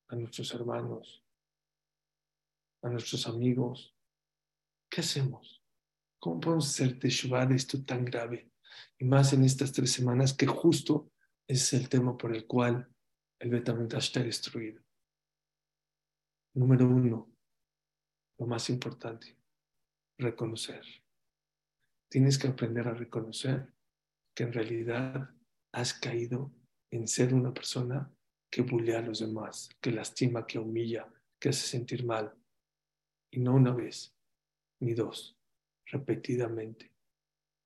[0.09, 1.24] a nuestros hermanos,
[2.82, 3.95] a nuestros amigos.
[4.91, 5.62] ¿Qué hacemos?
[6.18, 8.51] ¿Cómo podemos hacer teshuva de esto tan grave?
[8.99, 11.12] Y más en estas tres semanas que justo
[11.47, 12.88] es el tema por el cual
[13.38, 14.82] el Betamigdash está destruido.
[16.55, 17.30] Número uno,
[18.38, 19.36] lo más importante,
[20.18, 20.84] reconocer.
[22.11, 23.72] Tienes que aprender a reconocer
[24.34, 25.30] que en realidad
[25.72, 26.52] has caído
[26.90, 28.12] en ser una persona
[28.50, 31.08] que bulea a los demás, que lastima, que humilla,
[31.38, 32.36] que hace sentir mal.
[33.30, 34.12] Y no una vez,
[34.80, 35.38] ni dos,
[35.86, 36.92] repetidamente.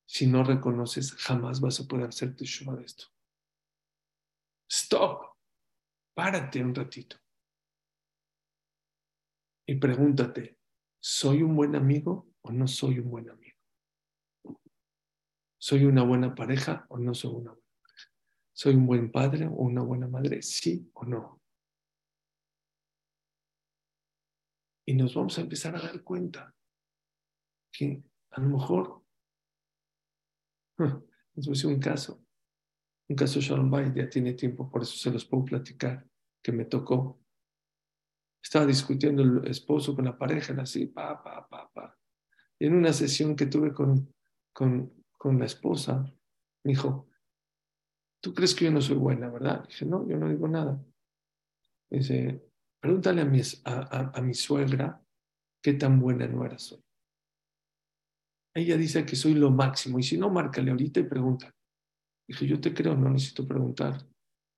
[0.07, 3.07] Si no reconoces, jamás vas a poder hacerte teshuva de esto.
[4.70, 5.38] Stop.
[6.14, 7.16] Párate un ratito.
[9.66, 10.59] Y pregúntate,
[11.01, 13.43] ¿soy un buen amigo o no soy un buen amigo?
[15.66, 18.10] ¿Soy una buena pareja o no soy una buena pareja?
[18.52, 20.42] ¿Soy un buen padre o una buena madre?
[20.42, 21.40] ¿Sí o no?
[24.84, 26.54] Y nos vamos a empezar a dar cuenta
[27.72, 28.02] que
[28.32, 29.04] a lo mejor,
[31.34, 32.22] les voy un caso,
[33.08, 36.06] un caso Shalom Bay, ya tiene tiempo, por eso se los puedo platicar,
[36.42, 37.22] que me tocó.
[38.42, 41.98] Estaba discutiendo el esposo con la pareja, así, pa, pa, pa, pa.
[42.58, 44.14] Y en una sesión que tuve con,
[44.52, 46.03] con, con la esposa,
[46.64, 47.09] me dijo,
[48.22, 49.66] ¿tú crees que yo no soy buena, verdad?
[49.66, 50.79] Dije, no, yo no digo nada.
[51.91, 52.47] Dice,
[52.79, 55.03] pregúntale a mi, a, a, mi suegra
[55.62, 56.85] qué tan buena nuera soy.
[58.55, 61.51] Ella dice que soy lo máximo, y si no, márcale ahorita y pregunta.
[62.29, 64.07] Dije, yo te creo, no necesito preguntar.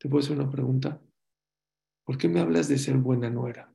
[0.01, 1.01] ¿Te puedo hacer una pregunta?
[2.05, 3.73] ¿Por qué me hablas de ser buena nuera?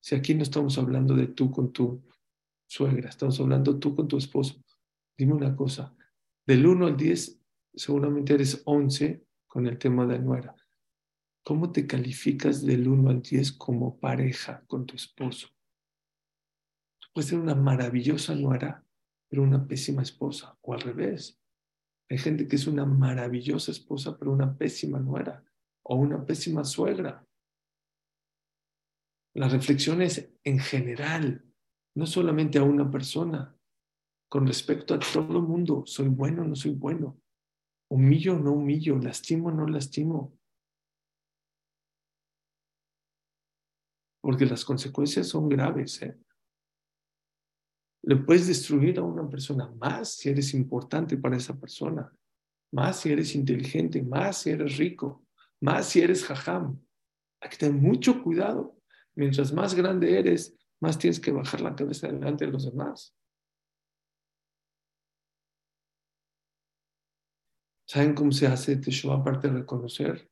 [0.00, 2.04] Si aquí no estamos hablando de tú con tu
[2.68, 4.62] suegra, estamos hablando tú con tu esposo.
[5.18, 5.92] Dime una cosa,
[6.46, 7.40] del 1 al 10
[7.74, 10.56] seguramente eres 11 con el tema de nuera.
[11.44, 15.48] ¿Cómo te calificas del 1 al 10 como pareja con tu esposo?
[17.12, 18.84] puedes ser una maravillosa nuera,
[19.28, 21.40] pero una pésima esposa, o al revés.
[22.08, 25.44] Hay gente que es una maravillosa esposa, pero una pésima nuera
[25.82, 27.26] o una pésima suegra.
[29.34, 31.44] La reflexión es en general,
[31.94, 33.56] no solamente a una persona,
[34.30, 35.82] con respecto a todo el mundo.
[35.84, 37.20] ¿Soy bueno no soy bueno?
[37.90, 38.96] ¿Humillo no humillo?
[38.96, 40.38] ¿Lastimo no lastimo?
[44.22, 46.00] Porque las consecuencias son graves.
[46.02, 46.16] ¿eh?
[48.02, 52.10] Le puedes destruir a una persona más si eres importante para esa persona,
[52.72, 55.26] más si eres inteligente, más si eres rico,
[55.60, 56.80] más si eres jajam.
[57.40, 58.76] Hay que tener mucho cuidado.
[59.16, 63.16] Mientras más grande eres, más tienes que bajar la cabeza delante de los demás.
[67.90, 70.30] ¿Saben cómo se hace Teshuvah aparte de reconocer?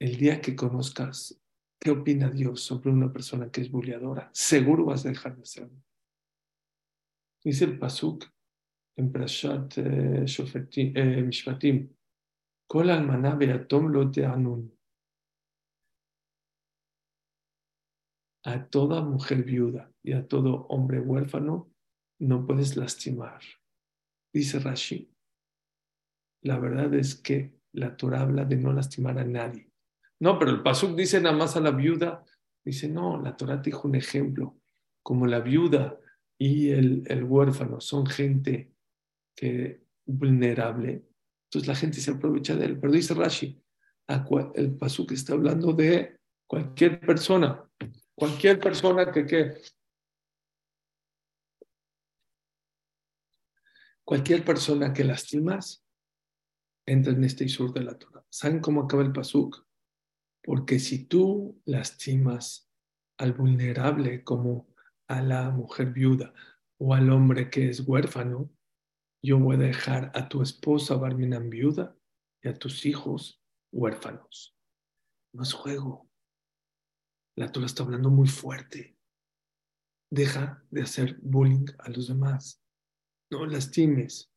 [0.00, 1.38] El día que conozcas
[1.78, 5.84] qué opina Dios sobre una persona que es bulleadora, seguro vas a dejar de serlo.
[7.44, 8.24] Dice el Pasuk
[8.96, 11.94] en Prashat eh, eh, Mishpatim,
[12.66, 14.74] Kol almaná beatom lo anun.
[18.46, 21.70] A toda mujer viuda y a todo hombre huérfano
[22.20, 23.42] no puedes lastimar.
[24.32, 25.10] Dice Rashi,
[26.42, 29.70] la verdad es que la Torah habla de no lastimar a nadie.
[30.20, 32.24] No, pero el Pasuk dice nada más a la viuda.
[32.64, 34.58] Dice, no, la Torah te dijo un ejemplo.
[35.02, 35.98] Como la viuda
[36.38, 38.72] y el, el huérfano son gente
[39.34, 41.04] que, vulnerable,
[41.44, 42.78] entonces la gente se aprovecha de él.
[42.78, 43.60] Pero dice Rashi,
[44.54, 47.64] el pasuk está hablando de cualquier persona,
[48.14, 49.56] cualquier persona que, que
[54.04, 55.84] cualquier persona que lastimas
[56.86, 58.24] entra en este isur de la Torah.
[58.30, 59.66] ¿Saben cómo acaba el pasuk?
[60.42, 62.70] Porque si tú lastimas
[63.18, 64.74] al vulnerable como
[65.08, 66.32] a la mujer viuda
[66.78, 68.50] o al hombre que es huérfano,
[69.22, 71.96] yo voy a dejar a tu esposa Barminan viuda
[72.42, 74.56] y a tus hijos huérfanos.
[75.34, 76.08] No es juego.
[77.36, 78.96] La Torah está hablando muy fuerte.
[80.10, 82.62] Deja de hacer bullying a los demás.
[83.30, 84.29] No lastimes.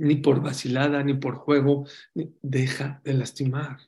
[0.00, 1.86] Ni por vacilada, ni por juego.
[2.14, 3.78] Deja de lastimar.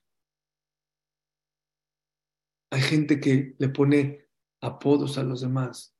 [2.71, 4.29] Hay gente que le pone
[4.61, 5.95] apodos a los demás.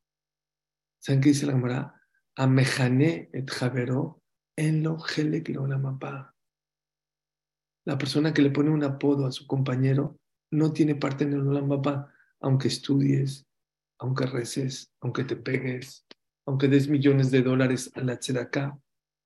[1.01, 2.03] ¿Saben qué dice la Gemara?
[2.37, 4.23] Amejane et javero
[4.57, 4.99] en lo
[5.67, 6.35] la
[7.85, 10.19] La persona que le pone un apodo a su compañero
[10.51, 11.71] no tiene parte en el Olam
[12.41, 13.47] aunque estudies,
[13.99, 16.05] aunque reces, aunque te pegues,
[16.47, 18.79] aunque des millones de dólares a la tzedakah,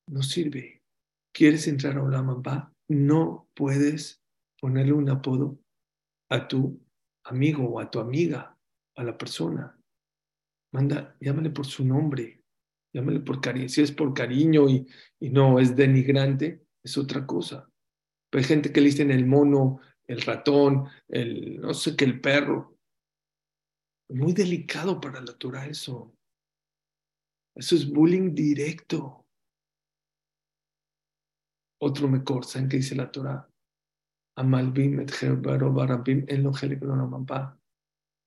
[0.08, 0.75] no sirve.
[1.36, 2.42] ¿Quieres entrar a Olam
[2.88, 4.22] No puedes
[4.58, 5.60] ponerle un apodo
[6.30, 6.80] a tu
[7.24, 8.58] amigo o a tu amiga,
[8.96, 9.78] a la persona.
[10.72, 12.42] Manda, llámale por su nombre,
[12.90, 13.68] llámale por cariño.
[13.68, 14.86] Si es por cariño y,
[15.20, 17.70] y no es denigrante, es otra cosa.
[18.30, 22.18] Pero hay gente que le dicen el mono, el ratón, el no sé qué, el
[22.18, 22.78] perro.
[24.08, 26.14] Muy delicado para la Torah eso.
[27.54, 29.25] Eso es bullying directo.
[31.78, 33.48] Otro mejor, ¿saben qué dice la Torah?
[34.36, 36.52] Amalbim et en lo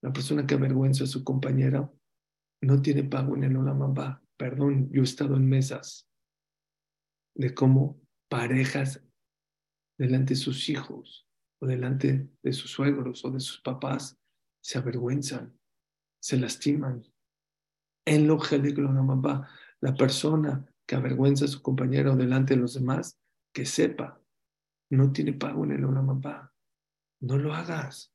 [0.02, 1.92] La persona que avergüenza a su compañera
[2.62, 4.22] no tiene pago en el Olamamba.
[4.38, 6.08] Perdón, yo he estado en mesas
[7.36, 9.04] de cómo parejas
[9.98, 11.28] delante de sus hijos
[11.62, 14.18] o delante de sus suegros o de sus papás
[14.62, 15.58] se avergüenzan,
[16.22, 17.04] se lastiman.
[18.06, 18.40] En lo
[19.82, 23.19] la persona que avergüenza a su compañero delante de los demás,
[23.54, 24.22] que sepa,
[24.92, 26.54] no tiene pago en el Olamamba.
[27.22, 28.14] No lo hagas.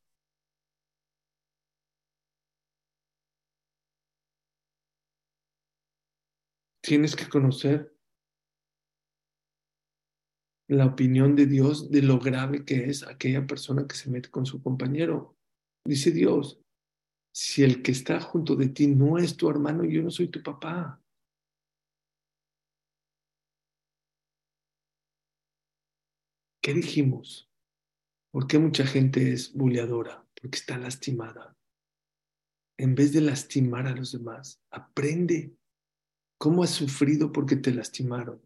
[6.82, 7.94] Tienes que conocer
[10.68, 14.46] la opinión de Dios de lo grave que es aquella persona que se mete con
[14.46, 15.36] su compañero.
[15.86, 16.60] Dice Dios,
[17.34, 20.42] si el que está junto de ti no es tu hermano, yo no soy tu
[20.42, 21.03] papá.
[26.64, 27.52] ¿Qué dijimos?
[28.30, 30.26] ¿Por qué mucha gente es buleadora?
[30.34, 31.54] Porque está lastimada.
[32.78, 35.54] En vez de lastimar a los demás, aprende
[36.38, 38.40] cómo has sufrido porque te lastimaron.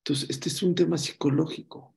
[0.00, 1.96] Entonces, este es un tema psicológico.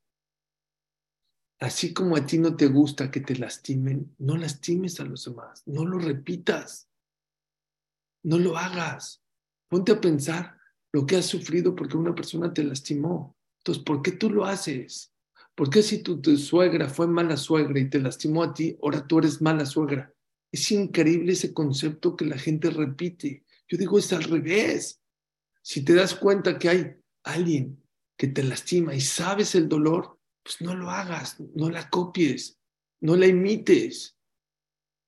[1.60, 5.64] Así como a ti no te gusta que te lastimen, no lastimes a los demás,
[5.68, 6.90] no lo repitas,
[8.24, 9.22] no lo hagas.
[9.68, 10.58] Ponte a pensar
[10.94, 13.36] lo que has sufrido porque una persona te lastimó.
[13.60, 15.09] Entonces, ¿por qué tú lo haces?
[15.60, 19.20] ¿Por qué si tu, suegra fue mala suegra y te lastimó a ti, ahora tú
[19.20, 20.16] eres mala suegra?
[20.50, 23.44] Es increíble ese concepto que la gente repite.
[23.68, 25.02] Yo digo, es al revés.
[25.62, 27.84] Si te das cuenta que hay alguien
[28.16, 32.58] que te lastima y sabes el dolor, pues no lo hagas, no la copies,
[33.02, 34.18] no la imites,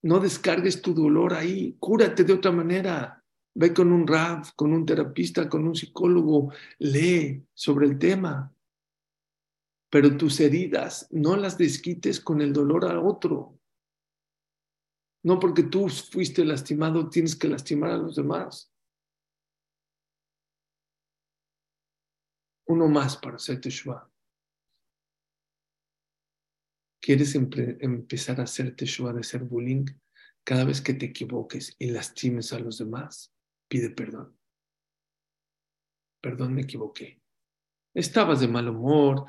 [0.02, 3.24] no descargues tu dolor ahí, cúrate de otra manera.
[3.56, 8.54] Ve con un RAF, con un terapista, con un psicólogo, lee sobre el tema.
[9.92, 13.60] Pero tus heridas no las desquites con el dolor a otro.
[15.24, 18.72] No porque tú fuiste lastimado tienes que lastimar a los demás.
[22.72, 24.10] uno más para hacer Teshuvah.
[27.02, 29.86] ¿Quieres empezar a hacer Teshuvah de ser bullying?
[30.44, 33.34] Cada vez que te equivoques y lastimes a los demás,
[33.68, 34.38] pide perdón.
[36.22, 37.22] Perdón, me equivoqué.
[37.94, 39.26] Estabas de mal humor,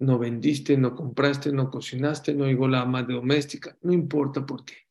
[0.00, 4.88] no vendiste, no compraste, no cocinaste, no llegó la ama doméstica, no importa por qué.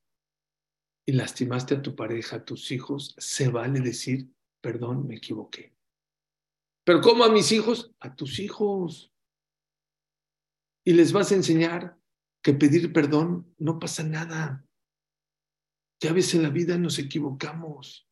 [1.08, 4.32] Y lastimaste a tu pareja, a tus hijos, se vale decir,
[4.62, 5.76] perdón, me equivoqué.
[6.86, 7.92] Pero ¿cómo a mis hijos?
[8.00, 9.12] A tus hijos.
[10.86, 12.00] Y les vas a enseñar
[12.44, 14.64] que pedir perdón no pasa nada.
[16.02, 18.08] Ya ves, en la vida nos equivocamos.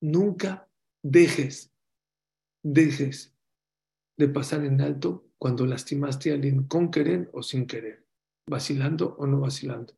[0.00, 0.68] Nunca
[1.00, 1.72] dejes,
[2.64, 3.31] dejes
[4.16, 8.06] de pasar en alto cuando lastimaste a alguien con querer o sin querer,
[8.46, 9.94] vacilando o no vacilando.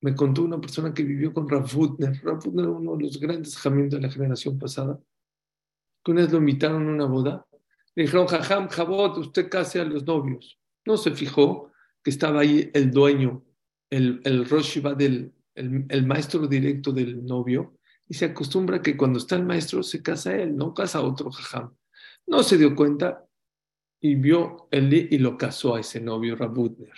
[0.00, 2.20] Me contó una persona que vivió con Rav Wutner.
[2.22, 5.00] Rav Wutner uno de los grandes jamín de la generación pasada.
[6.04, 7.46] Que una vez lo invitaron a una boda
[7.96, 10.60] Le dijeron, Jajam, Jabot, usted case a los novios.
[10.86, 11.72] No se fijó
[12.02, 13.44] que estaba ahí el dueño,
[13.90, 17.78] el, el Roshiva del el, maestro directo del novio,
[18.08, 21.74] y se acostumbra que cuando está el maestro se casa él, no casa otro Jajam.
[22.26, 23.26] No se dio cuenta
[24.00, 26.94] y vio el y lo casó a ese novio, Rabudner.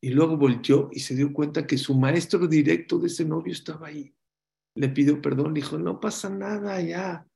[0.00, 3.88] Y luego volteó y se dio cuenta que su maestro directo de ese novio estaba
[3.88, 4.14] ahí.
[4.76, 7.26] Le pidió perdón, dijo, no pasa nada ya.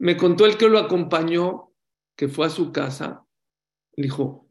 [0.00, 1.72] Me contó el que lo acompañó,
[2.16, 3.26] que fue a su casa,
[3.96, 4.48] dijo,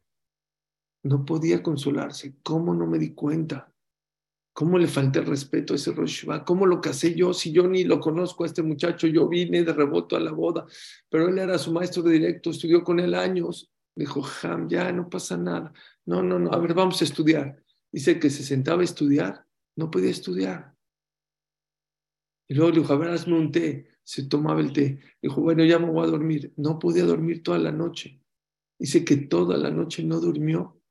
[1.03, 3.72] no podía consolarse, ¿cómo no me di cuenta?
[4.53, 7.33] ¿Cómo le falté el respeto a ese Rosh ¿Cómo lo casé yo?
[7.33, 10.67] Si yo ni lo conozco a este muchacho, yo vine de reboto a la boda,
[11.09, 13.71] pero él era su maestro de directo, estudió con él años.
[13.95, 15.73] Dijo, Jam, ya no pasa nada.
[16.05, 17.63] No, no, no, a ver, vamos a estudiar.
[17.91, 19.45] Dice que se sentaba a estudiar,
[19.75, 20.75] no podía estudiar.
[22.47, 23.87] Y luego le dijo, a ver, hazme un té.
[24.03, 24.99] Se tomaba el té.
[25.21, 26.53] Dijo, bueno, ya me voy a dormir.
[26.57, 28.21] No podía dormir toda la noche.
[28.77, 30.82] Dice que toda la noche no durmió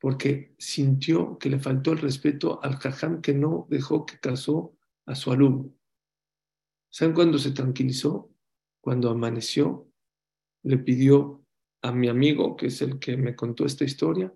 [0.00, 4.76] porque sintió que le faltó el respeto al jajam que no dejó que casó
[5.06, 5.74] a su alumno.
[6.90, 8.30] ¿Saben cuándo se tranquilizó?
[8.80, 9.90] Cuando amaneció,
[10.62, 11.44] le pidió
[11.82, 14.32] a mi amigo, que es el que me contó esta historia,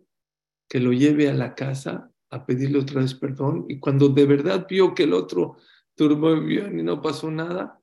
[0.69, 3.67] que lo lleve a la casa a pedirle otra vez perdón.
[3.69, 5.57] Y cuando de verdad vio que el otro
[5.97, 7.81] durmió bien y no pasó nada,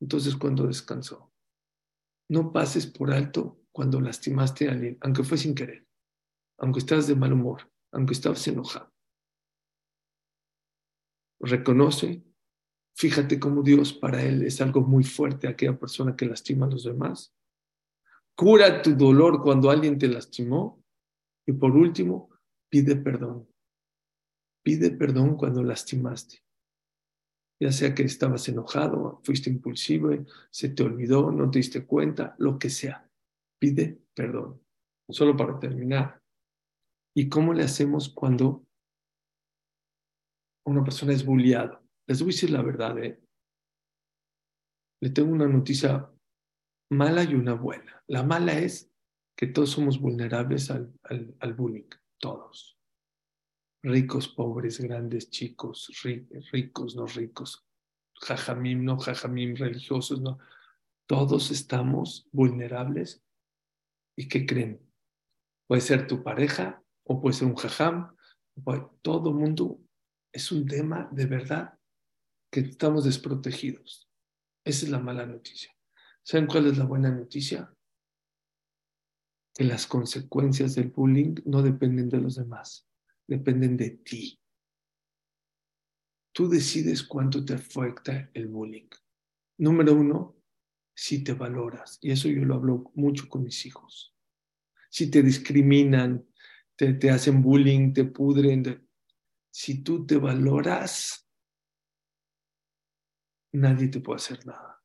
[0.00, 1.32] entonces cuando descansó.
[2.28, 5.86] No pases por alto cuando lastimaste a alguien, aunque fue sin querer
[6.62, 8.88] aunque estás de mal humor, aunque estás enojado.
[11.40, 12.22] Reconoce,
[12.96, 16.84] fíjate cómo Dios para él es algo muy fuerte, aquella persona que lastima a los
[16.84, 17.34] demás.
[18.36, 20.80] Cura tu dolor cuando alguien te lastimó.
[21.44, 22.30] Y por último,
[22.70, 23.48] pide perdón.
[24.62, 26.44] Pide perdón cuando lastimaste.
[27.60, 30.10] Ya sea que estabas enojado, fuiste impulsivo,
[30.50, 33.10] se te olvidó, no te diste cuenta, lo que sea.
[33.58, 34.62] Pide perdón.
[35.08, 36.21] Solo para terminar,
[37.14, 38.66] ¿Y cómo le hacemos cuando
[40.64, 41.82] una persona es bulliada?
[42.06, 42.98] Les voy a decir la verdad.
[42.98, 43.20] ¿eh?
[45.00, 46.10] Le tengo una noticia
[46.90, 48.02] mala y una buena.
[48.06, 48.90] La mala es
[49.36, 51.88] que todos somos vulnerables al, al, bullying,
[52.18, 52.78] todos.
[53.82, 55.90] Ricos, pobres, grandes, chicos,
[56.52, 57.66] ricos, no ricos,
[58.20, 60.38] jajamim, no jajamim, religiosos, no.
[61.08, 63.24] Todos estamos vulnerables.
[64.16, 64.80] ¿Y qué creen?
[65.66, 68.16] Puede ser tu pareja, o puede ser un jajam,
[69.02, 69.80] todo el mundo
[70.32, 71.78] es un tema de verdad
[72.50, 74.08] que estamos desprotegidos.
[74.64, 75.74] Esa es la mala noticia.
[76.22, 77.74] ¿Saben cuál es la buena noticia?
[79.54, 82.86] Que las consecuencias del bullying no dependen de los demás,
[83.26, 84.38] dependen de ti.
[86.32, 88.88] Tú decides cuánto te afecta el bullying.
[89.58, 90.36] Número uno,
[90.94, 94.14] si te valoras, y eso yo lo hablo mucho con mis hijos.
[94.88, 96.26] Si te discriminan,
[96.92, 98.88] te, hacen bullying, te pudren.
[99.50, 101.28] Si tú te valoras,
[103.52, 104.82] nadie te puede hacer nada.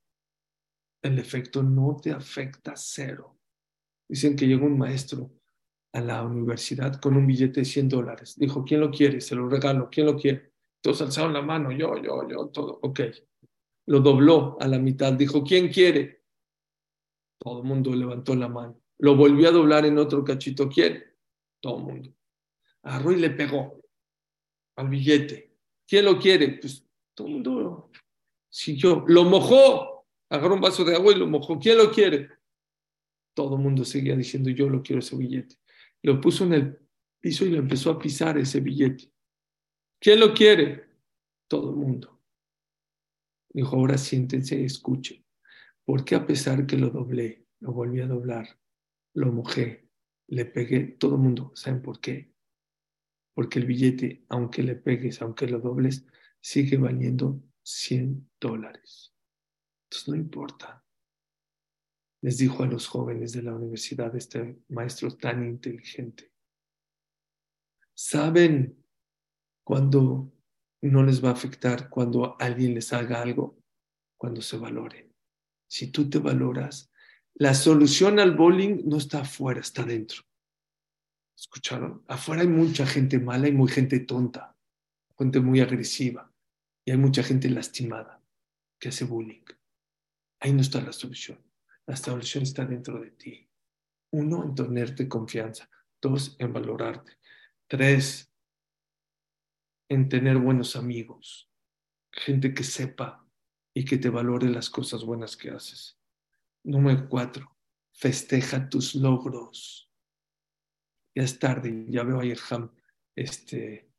[1.01, 3.39] El efecto no te afecta cero.
[4.09, 5.31] Dicen que llegó un maestro
[5.93, 8.35] a la universidad con un billete de 100 dólares.
[8.37, 9.21] Dijo, ¿quién lo quiere?
[9.21, 9.89] Se lo regalo.
[9.89, 10.53] ¿Quién lo quiere?
[10.81, 11.71] Todos alzaron la mano.
[11.71, 12.79] Yo, yo, yo, todo.
[12.81, 13.01] Ok.
[13.87, 15.13] Lo dobló a la mitad.
[15.13, 16.23] Dijo, ¿quién quiere?
[17.39, 18.81] Todo el mundo levantó la mano.
[18.99, 20.67] Lo volvió a doblar en otro cachito.
[20.69, 21.03] ¿Quién?
[21.67, 22.13] Todo el mundo.
[22.83, 23.81] Agarró y le pegó
[24.77, 25.51] al billete.
[25.85, 26.59] ¿Quién lo quiere?
[26.59, 27.91] Pues todo el mundo
[28.49, 29.03] siguió.
[29.05, 30.05] Lo mojó.
[30.29, 31.59] Agarró un vaso de agua y lo mojó.
[31.59, 32.29] ¿Quién lo quiere?
[33.33, 35.57] Todo el mundo seguía diciendo, yo lo quiero ese billete.
[36.03, 36.79] Lo puso en el
[37.19, 39.11] piso y lo empezó a pisar ese billete.
[39.99, 40.85] ¿Quién lo quiere?
[41.49, 42.21] Todo el mundo.
[43.49, 45.21] Dijo, ahora siéntense y escuchen.
[45.83, 48.57] Porque a pesar que lo doblé, lo volví a doblar,
[49.13, 49.86] lo mojé,
[50.27, 52.33] le pegué, todo el mundo, ¿saben por qué?
[53.33, 56.05] Porque el billete, aunque le pegues, aunque lo dobles,
[56.41, 59.13] sigue valiendo 100 dólares.
[59.85, 60.83] Entonces no importa.
[62.21, 66.31] Les dijo a los jóvenes de la universidad este maestro tan inteligente.
[67.93, 68.83] ¿Saben
[69.63, 70.31] cuando
[70.81, 73.57] no les va a afectar cuando alguien les haga algo?
[74.17, 75.13] Cuando se valoren.
[75.67, 76.91] Si tú te valoras,
[77.39, 80.23] la solución al bullying no está afuera, está dentro.
[81.37, 82.03] ¿Escucharon?
[82.07, 84.57] Afuera hay mucha gente mala y muy gente tonta,
[85.15, 86.33] gente muy agresiva
[86.83, 88.23] y hay mucha gente lastimada
[88.79, 89.43] que hace bullying.
[90.39, 91.39] Ahí no está la solución.
[91.85, 93.47] La solución está dentro de ti.
[94.13, 95.69] Uno, en tenerte confianza.
[96.01, 97.19] Dos, en valorarte.
[97.67, 98.31] Tres,
[99.89, 101.51] en tener buenos amigos.
[102.11, 103.27] Gente que sepa
[103.75, 105.96] y que te valore las cosas buenas que haces.
[106.63, 107.57] Número cuatro,
[107.93, 109.91] festeja tus logros.
[111.15, 112.71] Ya es tarde, ya veo ahí el Ham,
[113.15, 113.89] este,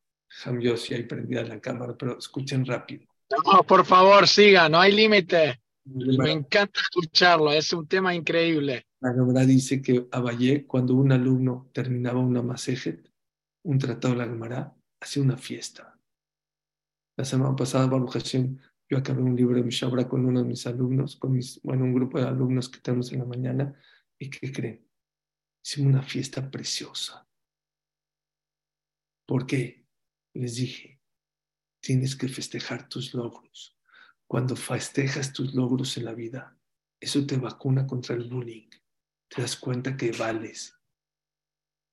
[0.44, 3.06] Ham Yossi ahí prendida la cámara, pero escuchen rápido.
[3.30, 5.60] No, por favor, siga, no hay límite.
[5.84, 8.86] Me encanta escucharlo, es un tema increíble.
[9.00, 13.10] La Gemara dice que Abayé, cuando un alumno terminaba una masejet,
[13.62, 15.98] un tratado de la Gemara, hacía una fiesta.
[17.16, 18.58] La semana pasada, Baruch Hashem,
[18.88, 21.94] yo acabé un libro de Mishabra con uno de mis alumnos, con mis, bueno, un
[21.94, 23.80] grupo de alumnos que tenemos en la mañana,
[24.18, 24.88] y ¿qué creen?
[25.64, 27.28] Hicimos una fiesta preciosa.
[29.26, 29.86] ¿Por qué?
[30.34, 31.00] Les dije,
[31.80, 33.78] tienes que festejar tus logros
[34.28, 36.54] cuando festejas tus logros en la vida,
[37.00, 38.68] eso te vacuna contra el bullying.
[39.26, 40.78] Te das cuenta que vales,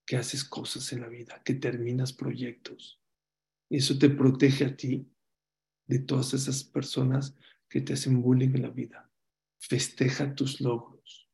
[0.05, 3.01] que haces cosas en la vida, que terminas proyectos.
[3.69, 5.09] Y eso te protege a ti
[5.87, 7.35] de todas esas personas
[7.69, 9.09] que te hacen bullying en la vida.
[9.59, 11.29] Festeja tus logros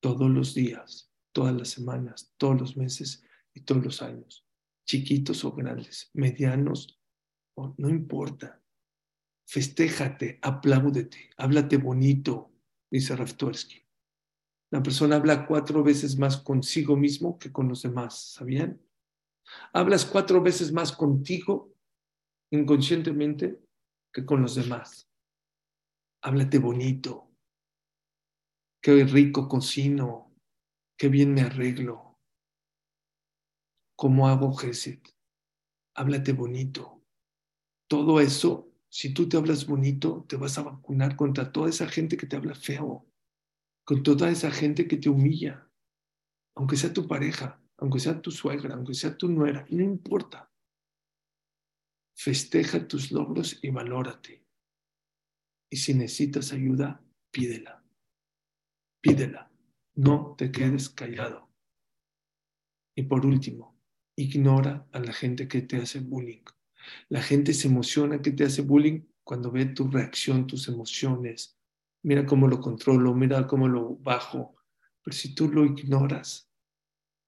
[0.00, 3.24] todos los días, todas las semanas, todos los meses
[3.54, 4.46] y todos los años,
[4.86, 7.00] chiquitos o grandes, medianos,
[7.76, 8.62] no importa
[9.48, 12.52] festéjate, apláudete, háblate bonito,
[12.90, 13.82] dice Raftorsky.
[14.70, 18.78] La persona habla cuatro veces más consigo mismo que con los demás, ¿sabían?
[19.72, 21.72] Hablas cuatro veces más contigo
[22.50, 23.58] inconscientemente
[24.24, 25.08] con los demás.
[26.22, 27.30] Háblate bonito.
[28.82, 30.34] Qué rico cocino.
[30.96, 32.18] Qué bien me arreglo.
[33.96, 35.14] ¿Cómo hago Geset?
[35.94, 37.02] Háblate bonito.
[37.88, 42.16] Todo eso si tú te hablas bonito, te vas a vacunar contra toda esa gente
[42.16, 43.06] que te habla feo,
[43.84, 45.68] con toda esa gente que te humilla,
[46.54, 50.47] aunque sea tu pareja, aunque sea tu suegra, aunque sea tu nuera, no importa.
[52.20, 54.44] Festeja tus logros y valórate.
[55.70, 57.00] Y si necesitas ayuda,
[57.30, 57.84] pídela.
[59.00, 59.52] Pídela.
[59.94, 61.48] No te quedes callado.
[62.96, 63.80] Y por último,
[64.16, 66.42] ignora a la gente que te hace bullying.
[67.08, 71.56] La gente se emociona que te hace bullying cuando ve tu reacción, tus emociones.
[72.02, 74.56] Mira cómo lo controlo, mira cómo lo bajo.
[75.04, 76.50] Pero si tú lo ignoras,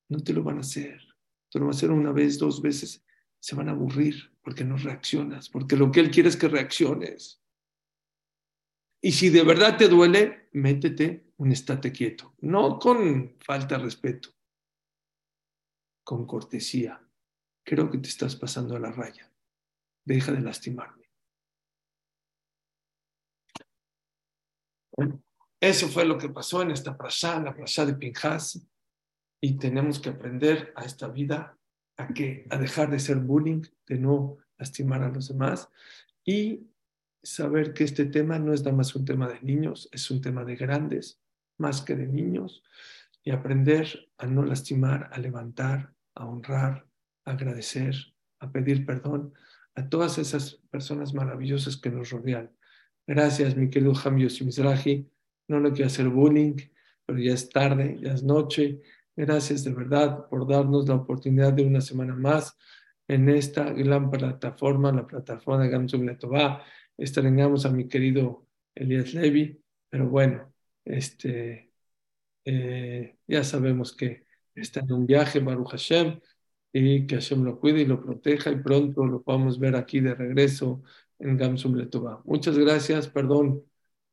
[0.08, 1.00] no te lo van a hacer.
[1.48, 3.04] Te lo van a hacer una vez, dos veces.
[3.40, 7.42] Se van a aburrir porque no reaccionas, porque lo que él quiere es que reacciones.
[9.02, 12.34] Y si de verdad te duele, métete un estate quieto.
[12.40, 14.28] No con falta de respeto,
[16.04, 17.02] con cortesía.
[17.64, 19.30] Creo que te estás pasando a la raya
[20.04, 21.00] deja de lastimarme.
[25.60, 28.66] eso fue lo que pasó en esta prasha, la prasha de Pinjas,
[29.40, 31.58] y tenemos que aprender a esta vida
[32.50, 35.68] a dejar de ser bullying, de no lastimar a los demás
[36.24, 36.66] y
[37.22, 40.44] saber que este tema no es nada más un tema de niños, es un tema
[40.44, 41.20] de grandes,
[41.58, 42.62] más que de niños,
[43.22, 46.86] y aprender a no lastimar, a levantar, a honrar,
[47.24, 47.94] a agradecer,
[48.38, 49.34] a pedir perdón,
[49.74, 52.50] a todas esas personas maravillosas que nos rodean.
[53.06, 55.06] Gracias, mi querido Jamio Simizrahi.
[55.48, 56.56] No le quiero hacer bullying,
[57.04, 58.80] pero ya es tarde, ya es noche.
[59.16, 62.56] Gracias de verdad por darnos la oportunidad de una semana más
[63.08, 66.64] en esta gran plataforma, la plataforma de Gamsum Letová.
[66.96, 70.52] Extrañamos a mi querido Elias Levi, pero bueno,
[70.84, 71.72] este,
[72.44, 76.20] eh, ya sabemos que está en un viaje, Baruch Hashem,
[76.72, 80.14] y que Hashem lo cuide y lo proteja y pronto lo podamos ver aquí de
[80.14, 80.82] regreso
[81.18, 82.22] en Gamsum Letová.
[82.24, 83.64] Muchas gracias, perdón,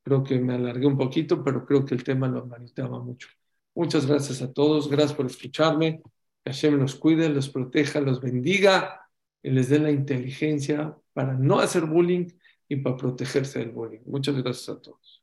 [0.03, 3.29] creo que me alargué un poquito, pero creo que el tema lo ameritaba mucho.
[3.77, 6.01] Muchas gracias a todos, gracias por escucharme,
[6.43, 9.07] que Hashem los cuide, los proteja, los bendiga
[9.43, 12.25] y les dé la inteligencia para no hacer bullying
[12.67, 13.99] y para protegerse del bullying.
[14.07, 15.21] Muchas gracias a todos.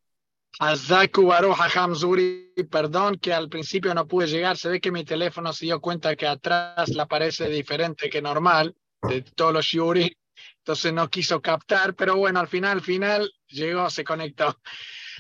[0.61, 5.53] Azaku Baruja Hamzuri, perdón que al principio no pude llegar, se ve que mi teléfono
[5.53, 8.73] se dio cuenta que atrás le parece diferente que normal
[9.03, 10.17] de todos los Yuri,
[10.59, 14.57] entonces no quiso captar, pero bueno, al final, al final llegó, se conectó.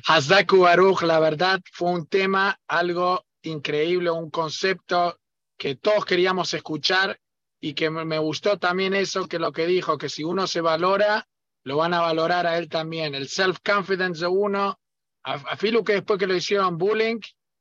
[0.06, 5.18] Hazaku Baruch, la verdad, fue un tema, algo increíble, un concepto
[5.56, 7.20] que todos queríamos escuchar
[7.60, 11.26] y que me gustó también eso, que lo que dijo, que si uno se valora,
[11.64, 13.14] lo van a valorar a él también.
[13.14, 14.78] El self-confidence de uno
[15.24, 17.20] a, Filu que después que lo hicieron bullying,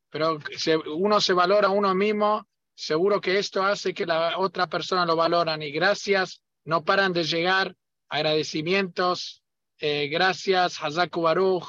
[0.09, 0.39] pero
[0.95, 2.45] uno se valora a uno mismo,
[2.75, 7.23] seguro que esto hace que la otra persona lo valoran y gracias, no paran de
[7.23, 7.75] llegar
[8.09, 9.41] agradecimientos,
[9.79, 11.65] eh, gracias, Hazaku Baruch,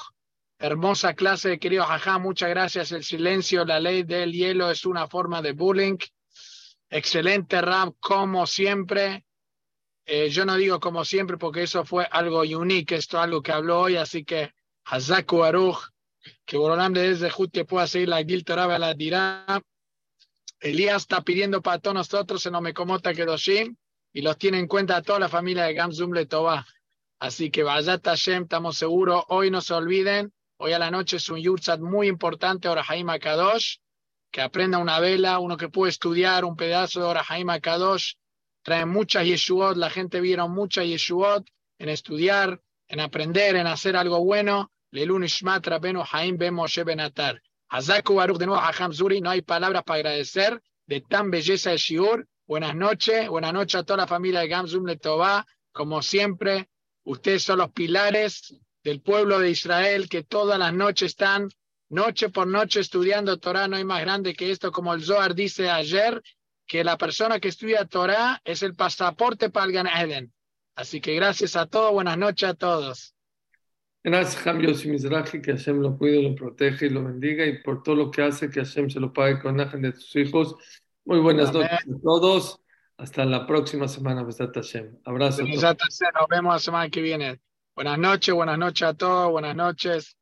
[0.65, 5.43] hermosa clase, querido Jajá, muchas gracias, el silencio, la ley del hielo es una forma
[5.43, 5.99] de bullying,
[6.89, 9.27] excelente rap como siempre,
[10.07, 13.53] eh, yo no digo como siempre porque eso fue algo unique, esto es algo que
[13.53, 14.53] habló hoy, así que
[14.87, 15.91] Hazaku Aruch,
[16.47, 19.61] que Borolam de Zehut que pueda seguir la Gil Torah la dirá.
[20.61, 23.77] Elías está pidiendo para todos nosotros en Omecomota Kedoshim
[24.15, 26.67] y los tiene en cuenta a toda la familia de Gamzum Letová.
[27.19, 29.25] Así que vaya Hashem, estamos seguros.
[29.29, 33.77] Hoy no se olviden, hoy a la noche es un Yurtzat muy importante, Orahaim Kadosh,
[34.31, 38.15] que aprenda una vela, uno que puede estudiar un pedazo de Orahaim Kadosh.
[38.63, 41.47] Trae muchas Yeshuot, la gente vieron muchas Yeshuot
[41.79, 44.71] en estudiar, en aprender, en hacer algo bueno.
[44.91, 47.41] Lelun Ishmat Rabenu Haim Ben Moshe Benatar.
[47.69, 51.79] Hazaku Baruch de nuevo Hajam Zuri, no hay palabras para agradecer de tan belleza de
[51.79, 52.29] Shiur.
[52.47, 55.47] Buenas noches, buenas noches a toda la familia de Gamzum Letová.
[55.73, 56.69] Como siempre,
[57.05, 58.55] ustedes son los pilares
[58.85, 61.49] del pueblo de Israel que todas las noches están,
[61.89, 63.67] noche por noche, estudiando Torah.
[63.67, 66.23] No hay más grande que esto, como el Zohar dice ayer,
[66.67, 70.33] que la persona que estudia Torah es el pasaporte para el Gan Eden.
[70.77, 73.15] Así que gracias a todos, buenas noches a todos.
[74.03, 77.83] Gracias, Ham Yossi Mizrahi, que Hashem lo cuide, lo protege y lo bendiga, y por
[77.83, 80.57] todo lo que hace, que Hashem se lo pague con Ángel de sus hijos.
[81.07, 82.61] Muy buenas noches a todos.
[82.99, 84.99] Hasta la próxima semana, Besat Hashem.
[85.05, 85.43] Abrazo.
[85.43, 87.41] Nos vemos la semana que viene.
[87.77, 90.17] Buenas noches, buenas noches a todos, buenas noches.